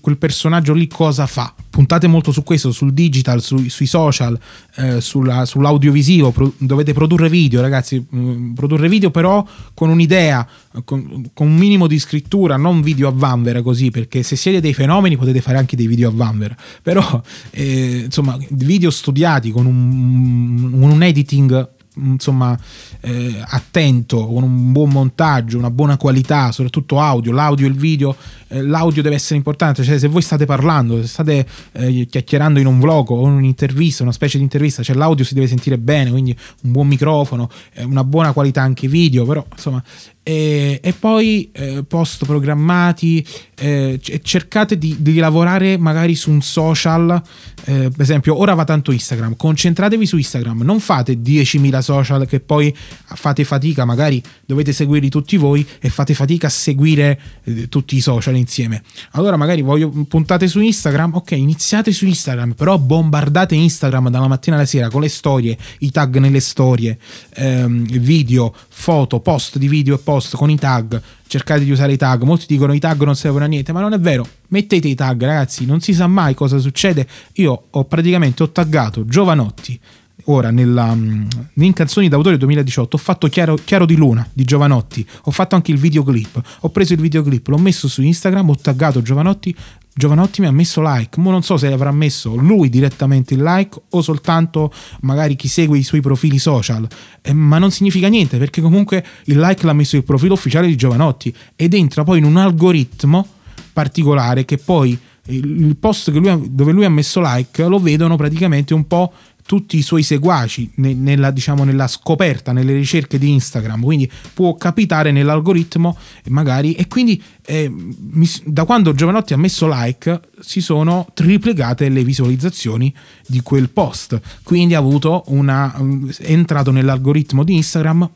[0.00, 1.54] quel personaggio lì cosa fa.
[1.70, 4.38] Puntate molto su questo, sul digital, su, sui social,
[4.76, 6.30] eh, sulla, sull'audiovisivo.
[6.30, 8.04] Pro, dovete produrre video, ragazzi.
[8.08, 10.46] Mh, mm, produrre video, però con un'idea,
[10.84, 13.90] con, con, un minimo di scrittura, non video a vanvera così.
[13.90, 16.56] Perché se siete dei fenomeni potete fare anche dei video a vanvera.
[16.82, 22.58] Però, eh, insomma, video studiati con un, un editing insomma
[23.00, 28.16] eh, attento con un buon montaggio una buona qualità soprattutto audio l'audio e il video
[28.48, 32.66] eh, l'audio deve essere importante cioè se voi state parlando se state eh, chiacchierando in
[32.66, 36.10] un vlog o in un'intervista una specie di intervista cioè l'audio si deve sentire bene
[36.10, 39.82] quindi un buon microfono eh, una buona qualità anche video però insomma
[40.30, 47.20] e, e poi eh, post programmati eh, cercate di, di, lavorare magari su un social
[47.64, 52.38] eh, per esempio ora va tanto Instagram concentratevi su Instagram non fate 10.000 social che
[52.38, 57.96] poi fate fatica magari dovete seguirli tutti voi e fate fatica a seguire eh, tutti
[57.96, 58.82] i social insieme.
[59.12, 64.54] Allora magari voglio puntate su Instagram ok iniziate su Instagram però bombardate Instagram dalla mattina
[64.54, 66.98] alla sera con le storie i tag nelle storie
[67.34, 71.92] ehm, video foto post di video e post post con i tag, cercate di usare
[71.92, 72.22] i tag.
[72.22, 74.26] Molti dicono i tag non servono a niente, ma non è vero.
[74.48, 77.06] Mettete i tag, ragazzi, non si sa mai cosa succede.
[77.34, 79.80] Io ho praticamente ho taggato Giovanotti.
[80.24, 85.06] Ora, nella, mm, in Canzoni d'autore 2018 ho fatto Chiaro, Chiaro di Luna di Giovanotti,
[85.24, 89.02] ho fatto anche il videoclip, ho preso il videoclip, l'ho messo su Instagram, ho taggato
[89.02, 89.54] Giovanotti,
[89.92, 93.80] Giovanotti mi ha messo like, ma non so se avrà messo lui direttamente il like
[93.90, 96.86] o soltanto magari chi segue i suoi profili social,
[97.20, 100.76] eh, ma non significa niente perché comunque il like l'ha messo il profilo ufficiale di
[100.76, 103.26] Giovanotti ed entra poi in un algoritmo
[103.72, 108.86] particolare che poi il post lui, dove lui ha messo like lo vedono praticamente un
[108.86, 109.12] po'
[109.50, 115.10] tutti i suoi seguaci nella, diciamo, nella scoperta, nelle ricerche di Instagram, quindi può capitare
[115.10, 121.88] nell'algoritmo magari e quindi eh, mi, da quando Giovanotti ha messo like si sono triplicate
[121.88, 122.94] le visualizzazioni
[123.26, 125.74] di quel post, quindi ha avuto una,
[126.18, 128.08] è entrato nell'algoritmo di Instagram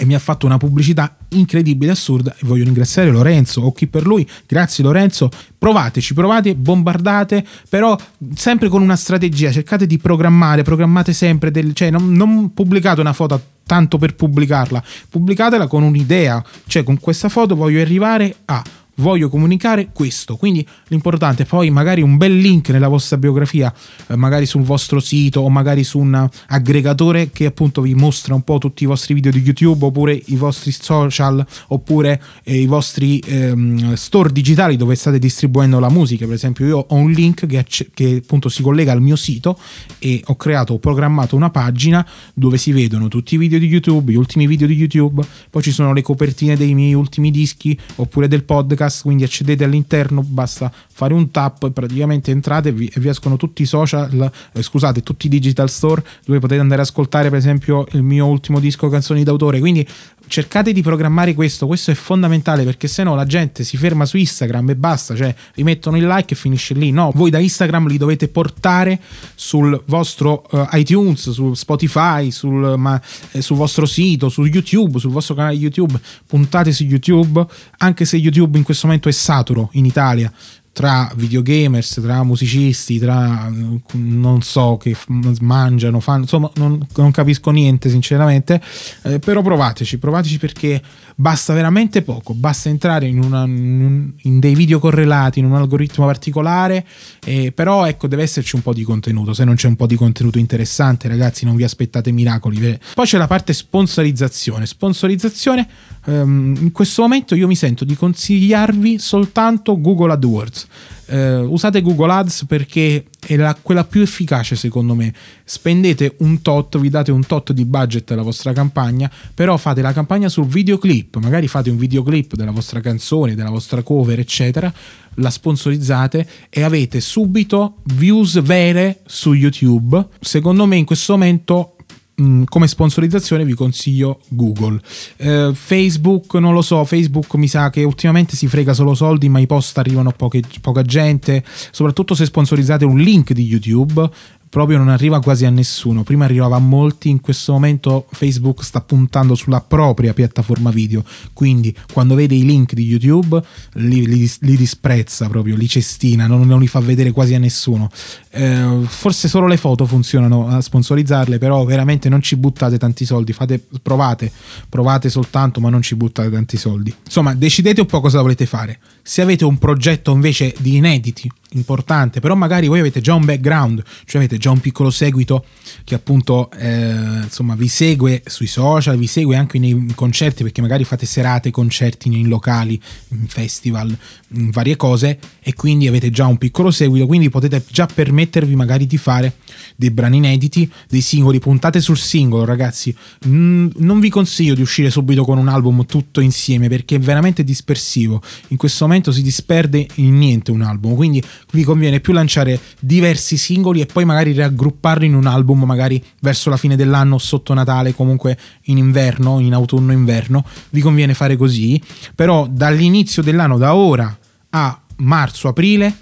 [0.00, 4.06] e mi ha fatto una pubblicità incredibile, assurda e voglio ringraziare Lorenzo o chi per
[4.06, 7.98] lui, grazie Lorenzo, provateci, provate, bombardate, però
[8.34, 13.12] sempre con una strategia, cercate di programmare, programmate sempre, del, cioè non, non pubblicate una
[13.12, 18.62] foto tanto per pubblicarla, pubblicatela con un'idea, cioè con questa foto voglio arrivare a
[18.98, 20.36] voglio comunicare questo.
[20.36, 23.72] Quindi l'importante è poi magari un bel link nella vostra biografia,
[24.06, 28.42] eh, magari sul vostro sito o magari su un aggregatore che appunto vi mostra un
[28.42, 33.18] po' tutti i vostri video di YouTube oppure i vostri social oppure eh, i vostri
[33.24, 36.26] ehm, store digitali dove state distribuendo la musica.
[36.26, 39.58] Per esempio io ho un link che, che appunto si collega al mio sito
[39.98, 44.12] e ho creato, ho programmato una pagina dove si vedono tutti i video di YouTube,
[44.12, 48.28] gli ultimi video di YouTube, poi ci sono le copertine dei miei ultimi dischi oppure
[48.28, 52.90] del podcast podcast, quindi accedete all'interno, basta fare un tap e praticamente entrate e vi,
[52.92, 56.80] e vi escono tutti i social, eh, scusate, tutti i digital store dove potete andare
[56.80, 59.86] ad ascoltare per esempio il mio ultimo disco canzoni d'autore, quindi
[60.28, 64.16] cercate di programmare questo, questo è fondamentale perché se no la gente si ferma su
[64.16, 66.90] Instagram e basta, cioè rimettono il like e finisce lì.
[66.90, 69.00] No, voi da Instagram li dovete portare
[69.34, 73.00] sul vostro uh, iTunes, su Spotify, sul, ma,
[73.32, 75.98] eh, sul vostro sito, su YouTube, sul vostro canale YouTube.
[76.26, 77.44] Puntate su YouTube,
[77.78, 80.32] anche se YouTube in questo momento è saturo in Italia
[80.78, 83.52] tra videogamers, tra musicisti, tra
[83.94, 84.96] non so che
[85.40, 88.62] mangiano, fanno, insomma non, non capisco niente sinceramente,
[89.02, 90.80] eh, però provateci, provateci perché
[91.16, 96.86] basta veramente poco, basta entrare in, una, in dei video correlati, in un algoritmo particolare,
[97.24, 99.96] eh, però ecco deve esserci un po' di contenuto, se non c'è un po' di
[99.96, 102.78] contenuto interessante ragazzi non vi aspettate miracoli.
[102.94, 105.68] Poi c'è la parte sponsorizzazione, sponsorizzazione
[106.04, 110.66] um, in questo momento io mi sento di consigliarvi soltanto Google AdWords
[111.06, 115.12] eh, usate Google Ads perché è la, quella più efficace secondo me.
[115.44, 119.92] Spendete un tot, vi date un tot di budget alla vostra campagna, però fate la
[119.92, 124.72] campagna sul videoclip, magari fate un videoclip della vostra canzone, della vostra cover, eccetera,
[125.14, 130.06] la sponsorizzate e avete subito views vere su YouTube.
[130.20, 131.72] Secondo me in questo momento
[132.20, 134.80] Mm, come sponsorizzazione vi consiglio Google.
[135.18, 139.38] Eh, Facebook, non lo so, Facebook mi sa che ultimamente si frega solo soldi, ma
[139.38, 144.10] i post arrivano a poche, poca gente, soprattutto se sponsorizzate un link di YouTube
[144.48, 146.02] proprio non arriva quasi a nessuno.
[146.02, 151.04] Prima arrivava a molti, in questo momento Facebook sta puntando sulla propria piattaforma video.
[151.32, 153.40] Quindi quando vede i link di YouTube
[153.74, 157.90] li, li, li disprezza proprio, li cestina, non, non, li fa vedere quasi a nessuno.
[158.30, 163.32] Eh, forse solo le foto funzionano a sponsorizzarle, però veramente non ci buttate tanti soldi.
[163.32, 164.30] Fate, provate,
[164.68, 166.94] provate soltanto, ma non ci buttate tanti soldi.
[167.04, 168.78] Insomma, decidete un po' cosa volete fare.
[169.02, 173.82] Se avete un progetto invece di inediti importante, però magari voi avete già un background,
[174.04, 175.44] cioè avete già un piccolo seguito
[175.84, 180.84] che appunto eh, insomma vi segue sui social, vi segue anche nei concerti perché magari
[180.84, 183.96] fate serate, concerti in locali, in festival,
[184.34, 188.86] in varie cose e quindi avete già un piccolo seguito, quindi potete già permettervi magari
[188.86, 189.36] di fare
[189.76, 192.94] dei brani inediti, dei singoli, puntate sul singolo ragazzi,
[193.26, 197.44] mm, non vi consiglio di uscire subito con un album tutto insieme perché è veramente
[197.44, 202.60] dispersivo, in questo momento si disperde in niente un album, quindi vi conviene più lanciare
[202.78, 207.54] diversi singoli e poi magari raggrupparli in un album magari verso la fine dell'anno sotto
[207.54, 210.44] Natale comunque in inverno in autunno inverno.
[210.68, 211.80] Vi conviene fare così
[212.14, 214.14] però dall'inizio dell'anno da ora
[214.50, 215.96] a marzo aprile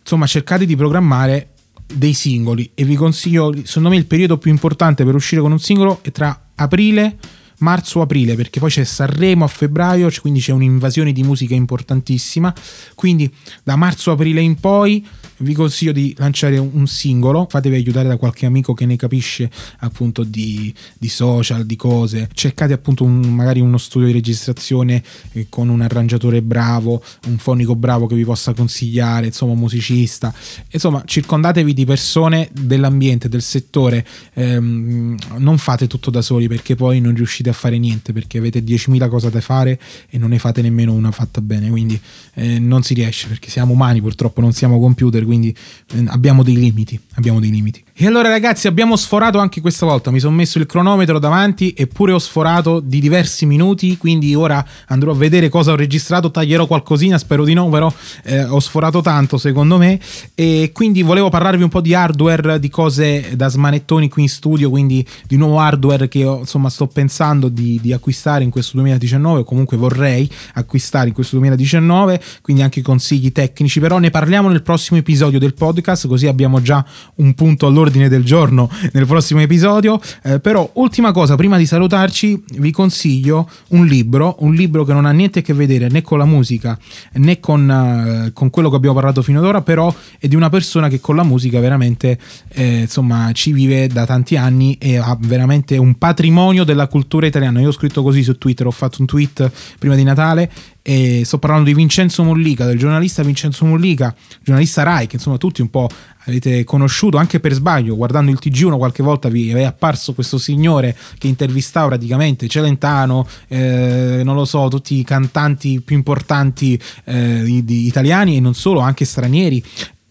[0.00, 1.50] insomma cercate di programmare
[1.92, 5.60] dei singoli e vi consiglio secondo me il periodo più importante per uscire con un
[5.60, 7.18] singolo è tra aprile
[7.62, 12.52] marzo-aprile, perché poi c'è Sanremo a febbraio, quindi c'è un'invasione di musica importantissima.
[12.94, 15.06] Quindi da marzo-aprile in poi
[15.42, 20.24] vi consiglio di lanciare un singolo, fatevi aiutare da qualche amico che ne capisce appunto
[20.24, 25.02] di, di social, di cose, cercate appunto un, magari uno studio di registrazione
[25.32, 30.32] eh, con un arrangiatore bravo, un fonico bravo che vi possa consigliare, insomma un musicista,
[30.70, 37.00] insomma circondatevi di persone dell'ambiente, del settore, ehm, non fate tutto da soli perché poi
[37.00, 39.78] non riuscite a fare niente perché avete 10.000 cose da fare
[40.08, 42.00] e non ne fate nemmeno una fatta bene, quindi
[42.34, 45.56] eh, non si riesce perché siamo umani purtroppo, non siamo computer, quindi
[45.94, 47.82] eh, abbiamo dei limiti, abbiamo dei limiti.
[47.94, 52.12] E allora ragazzi abbiamo sforato anche questa volta, mi sono messo il cronometro davanti eppure
[52.12, 57.18] ho sforato di diversi minuti, quindi ora andrò a vedere cosa ho registrato, taglierò qualcosina,
[57.18, 57.92] spero di no, però
[58.24, 60.00] eh, ho sforato tanto secondo me.
[60.34, 64.70] E quindi volevo parlarvi un po' di hardware, di cose da smanettoni qui in studio,
[64.70, 69.40] quindi di nuovo hardware che io, insomma sto pensando di, di acquistare in questo 2019
[69.40, 74.62] o comunque vorrei acquistare in questo 2019, quindi anche consigli tecnici, però ne parliamo nel
[74.62, 76.82] prossimo episodio del podcast, così abbiamo già
[77.16, 80.00] un punto all'ordine all'ordine del giorno nel prossimo episodio.
[80.22, 85.04] Eh, però, ultima cosa, prima di salutarci, vi consiglio un libro, un libro che non
[85.04, 86.78] ha niente a che vedere né con la musica
[87.14, 90.48] né con, uh, con quello che abbiamo parlato fino ad ora, però è di una
[90.48, 92.18] persona che con la musica veramente
[92.48, 97.60] eh, insomma ci vive da tanti anni e ha veramente un patrimonio della cultura italiana.
[97.60, 100.50] Io ho scritto così su Twitter, ho fatto un tweet prima di Natale
[100.82, 105.62] e sto parlando di Vincenzo Mollica, del giornalista Vincenzo Mollica, giornalista Rai, che insomma tutti
[105.62, 105.88] un po'
[106.24, 110.96] avete conosciuto anche per sbaglio, guardando il TG1 qualche volta vi è apparso questo signore
[111.18, 118.36] che intervistava praticamente Celentano, eh, non lo so, tutti i cantanti più importanti eh, italiani
[118.36, 119.62] e non solo, anche stranieri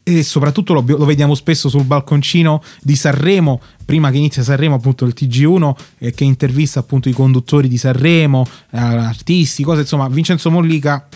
[0.04, 5.06] e soprattutto lo, lo, vediamo spesso sul balconcino di Sanremo prima che inizia Sanremo appunto
[5.06, 10.50] il TG1 eh, che intervista appunto i conduttori di Sanremo eh, artisti cose insomma Vincenzo
[10.50, 11.08] Mollica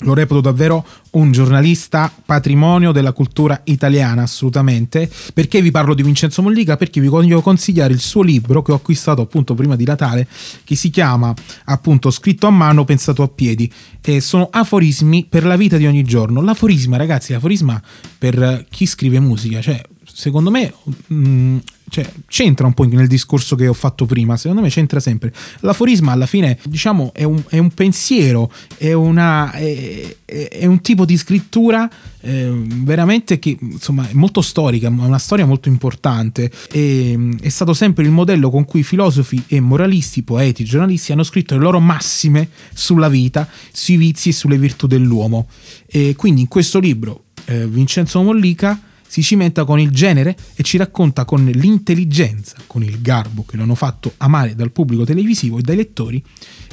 [0.00, 5.10] lo reputo davvero un giornalista patrimonio della cultura italiana, assolutamente.
[5.32, 6.76] Perché vi parlo di Vincenzo Mollica?
[6.76, 10.26] Perché vi voglio consigliare il suo libro che ho acquistato appunto prima di Natale,
[10.64, 11.34] che si chiama
[11.64, 13.70] appunto Scritto a mano, pensato a piedi.
[14.00, 16.40] E sono aforismi per la vita di ogni giorno.
[16.40, 17.80] L'aforisma, ragazzi, l'aforisma
[18.18, 19.80] per chi scrive musica, cioè
[20.16, 20.72] secondo me
[21.08, 21.58] mh, mm,
[21.90, 25.30] cioè, c'entra un po' nel discorso che ho fatto prima, secondo me c'entra sempre.
[25.60, 31.04] L'aforisma alla fine, diciamo, è un, è un pensiero, è, una, è, è, un tipo
[31.04, 31.88] di scrittura
[32.22, 38.02] eh, veramente che insomma è molto storica, una storia molto importante e è stato sempre
[38.02, 43.10] il modello con cui filosofi e moralisti, poeti, giornalisti hanno scritto le loro massime sulla
[43.10, 45.46] vita, sui vizi e sulle virtù dell'uomo.
[45.86, 50.76] E quindi in questo libro eh, Vincenzo Mollica si cimenta con il genere e ci
[50.76, 55.62] racconta con l'intelligenza, con il garbo che lo hanno fatto amare dal pubblico televisivo e
[55.62, 56.22] dai lettori,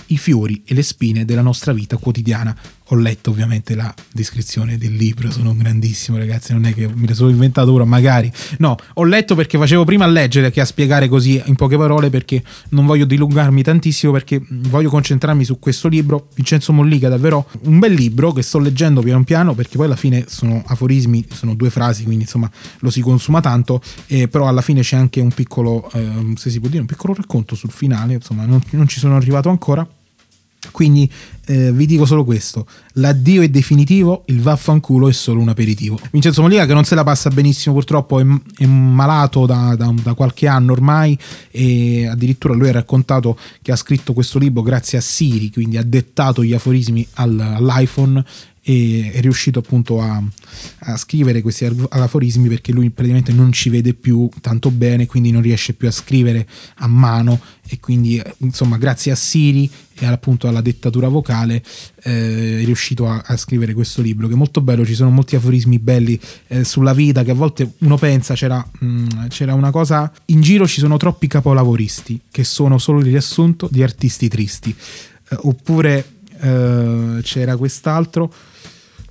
[0.07, 2.55] i fiori e le spine della nostra vita quotidiana,
[2.93, 7.07] ho letto ovviamente la descrizione del libro, sono un grandissimo ragazzi, non è che me
[7.07, 8.31] ne sono inventato ora, magari.
[8.59, 12.09] No, ho letto perché facevo prima a leggere che a spiegare così in poche parole
[12.09, 16.27] perché non voglio dilungarmi tantissimo perché voglio concentrarmi su questo libro.
[16.35, 20.25] Vincenzo Mollica, davvero un bel libro che sto leggendo piano piano perché poi alla fine
[20.27, 24.81] sono aforismi, sono due frasi, quindi insomma lo si consuma tanto, eh, però alla fine
[24.81, 28.45] c'è anche un piccolo, eh, se si può dire, un piccolo racconto sul finale, insomma
[28.45, 29.87] non, non ci sono arrivato ancora.
[30.71, 31.09] Quindi
[31.45, 35.99] eh, vi dico solo questo: l'addio è definitivo, il vaffanculo è solo un aperitivo.
[36.11, 38.25] Vincenzo Mollica, che non se la passa benissimo, purtroppo è,
[38.57, 41.17] è malato da, da, da, qualche anno ormai.
[41.51, 45.83] E addirittura lui ha raccontato che ha scritto questo libro grazie a Siri, quindi ha
[45.83, 48.23] dettato gli aforismi al, all'iPhone
[48.65, 50.23] e è riuscito appunto a,
[50.79, 55.41] a, scrivere questi aforismi perché lui praticamente non ci vede più tanto bene, quindi non
[55.41, 60.61] riesce più a scrivere a mano e quindi insomma grazie a Siri e appunto alla
[60.61, 61.61] dettatura vocale
[62.03, 65.35] eh, è riuscito a, a, scrivere questo libro che è molto bello, ci sono molti
[65.35, 69.71] aforismi belli eh, sulla vita che a volte uno pensa c'era, mh, mm, c'era una
[69.71, 74.73] cosa, in giro ci sono troppi capolavoristi che sono solo il riassunto di artisti tristi.
[75.29, 76.12] Eh, oppure
[76.43, 78.31] eh, c'era quest'altro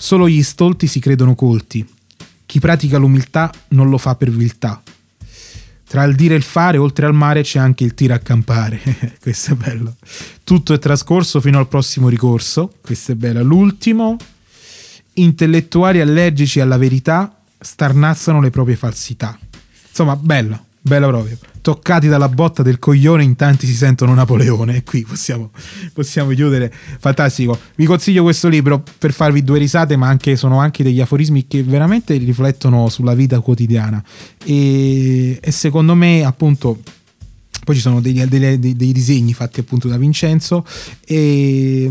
[0.03, 1.89] Solo gli stolti si credono colti.
[2.45, 4.83] Chi pratica l'umiltà non lo fa per viltà.
[5.87, 8.81] Tra il dire e il fare, oltre al mare, c'è anche il tiro a campare.
[9.23, 9.95] Questo è bello.
[10.43, 12.73] Tutto è trascorso fino al prossimo ricorso.
[12.81, 13.45] Questo è bello.
[13.45, 14.17] L'ultimo,
[15.13, 19.39] intellettuali allergici alla verità starnazzano le proprie falsità.
[19.89, 24.77] Insomma, bello, bello proprio toccati dalla botta del coglione in tanti si sentono Napoleone.
[24.77, 25.51] E qui possiamo,
[25.95, 26.71] possiamo chiudere.
[26.99, 27.59] Fantastico.
[27.77, 31.63] Vi consiglio questo libro per farvi due risate ma anche, sono anche degli aforismi che
[31.63, 34.03] veramente riflettono sulla vita quotidiana.
[34.45, 36.81] E, e secondo me appunto
[37.65, 40.67] poi ci sono degli, dei, dei, dei disegni fatti appunto da Vincenzo
[41.05, 41.89] e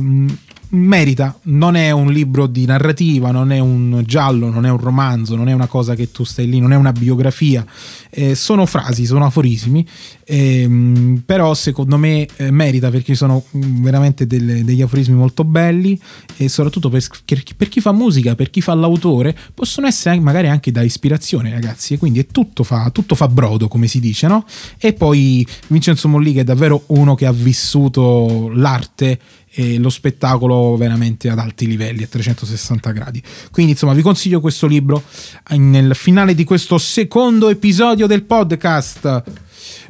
[0.71, 5.35] merita, non è un libro di narrativa, non è un giallo, non è un romanzo,
[5.35, 7.65] non è una cosa che tu stai lì, non è una biografia,
[8.09, 9.85] eh, sono frasi, sono aforismi,
[10.23, 15.99] eh, però secondo me eh, merita perché sono mm, veramente delle, degli aforismi molto belli
[16.37, 20.71] e soprattutto per, per, chi fa musica, per chi fa l'autore, possono essere magari anche
[20.71, 24.45] da ispirazione ragazzi e quindi tutto fa, tutto fa brodo come si dice, no?
[24.77, 29.19] E poi Vincenzo Molli che è davvero uno che ha vissuto l'arte
[29.53, 33.21] e lo spettacolo veramente ad alti livelli, a 360 gradi.
[33.51, 35.03] Quindi insomma vi consiglio questo libro
[35.49, 39.23] nel finale di questo secondo episodio del podcast.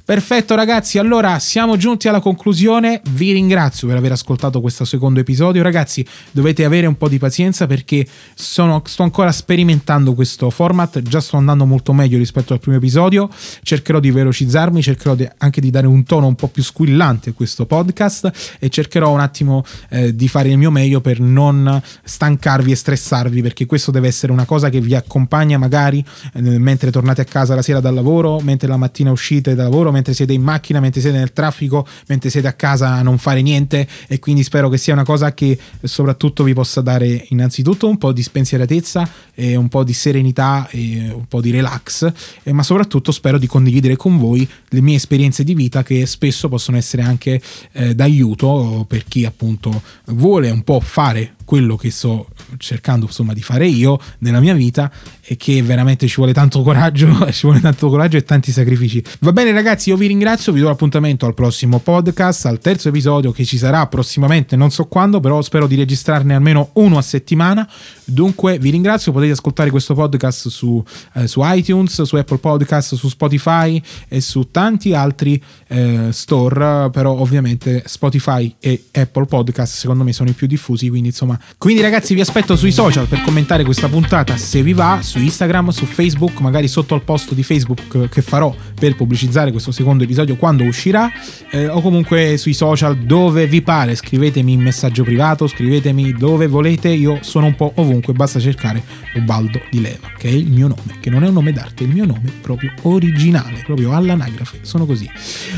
[0.04, 5.62] Perfetto ragazzi, allora siamo giunti alla conclusione, vi ringrazio per aver ascoltato questo secondo episodio,
[5.62, 11.22] ragazzi dovete avere un po' di pazienza perché sono, sto ancora sperimentando questo format, già
[11.22, 13.30] sto andando molto meglio rispetto al primo episodio,
[13.62, 17.34] cercherò di velocizzarmi, cercherò di, anche di dare un tono un po' più squillante a
[17.34, 22.72] questo podcast e cercherò un attimo eh, di fare il mio meglio per non stancarvi
[22.72, 27.22] e stressarvi perché questo deve essere una cosa che vi accompagna magari eh, mentre tornate
[27.22, 30.42] a casa la sera dal lavoro, mentre la mattina uscite da lavoro, mentre siete in
[30.42, 33.88] macchina, mentre siete nel traffico, mentre siete a casa a non fare niente.
[34.08, 38.12] E quindi spero che sia una cosa che soprattutto vi possa dare innanzitutto un po'
[38.12, 42.12] di spensieratezza e un po' di serenità e un po' di relax,
[42.46, 46.78] ma soprattutto spero di condividere con voi le mie esperienze di vita che spesso possono
[46.78, 47.42] essere anche
[47.74, 52.28] eh, d'aiuto per chi appunto vuole un po' fare quello che sto
[52.60, 54.90] cercando insomma di fare io nella mia vita
[55.22, 59.04] e che veramente ci vuole tanto coraggio, ci vuole tanto coraggio e tanti sacrifici.
[59.20, 63.34] Va bene ragazzi, io vi ringrazio, vi do appuntamento al prossimo podcast, al terzo episodio
[63.34, 67.70] che ci sarà prossimamente, non so quando, però spero di registrarne almeno uno a settimana.
[68.06, 70.82] Dunque vi ringrazio, potete ascoltare questo podcast su,
[71.16, 77.12] eh, su iTunes, su Apple Podcast, su Spotify e su tanti altri eh, store, però
[77.12, 82.14] ovviamente Spotify e Apple Podcast secondo me sono i più diffusi, quindi insomma quindi ragazzi
[82.14, 86.40] vi aspetto sui social per commentare questa puntata se vi va, su Instagram, su Facebook,
[86.40, 91.12] magari sotto al post di Facebook che farò per pubblicizzare questo secondo episodio quando uscirà,
[91.52, 96.90] eh, o comunque sui social dove vi pare, scrivetemi in messaggio privato, scrivetemi dove volete,
[96.90, 98.84] io sono un po' ovunque, basta cercare
[99.16, 101.88] Ubaldo di Leva, che è il mio nome, che non è un nome d'arte, è
[101.88, 105.10] il mio nome proprio originale, proprio all'anagrafe, sono così.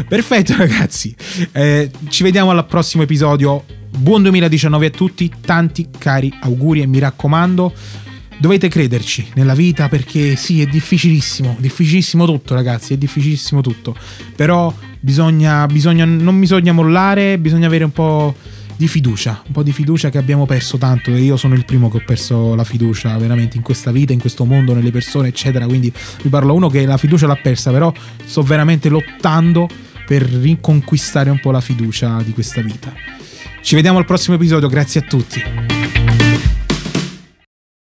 [0.08, 1.16] Perfetto ragazzi,
[1.52, 3.64] eh, ci vediamo al prossimo episodio
[3.96, 7.74] Buon 2019 a tutti, tanti cari auguri e mi raccomando,
[8.38, 13.96] dovete crederci nella vita perché sì, è difficilissimo, difficilissimo tutto ragazzi, è difficilissimo tutto,
[14.36, 18.36] però bisogna, bisogna, non bisogna mollare, bisogna avere un po'
[18.76, 21.90] di fiducia, un po' di fiducia che abbiamo perso tanto e io sono il primo
[21.90, 25.66] che ho perso la fiducia veramente in questa vita, in questo mondo, nelle persone eccetera,
[25.66, 27.94] quindi vi parlo uno che la fiducia l'ha persa, però
[28.26, 29.70] sto veramente lottando
[30.06, 33.22] per riconquistare un po' la fiducia di questa vita.
[33.64, 35.73] Ci vediamo al prossimo episodio, grazie a tutti.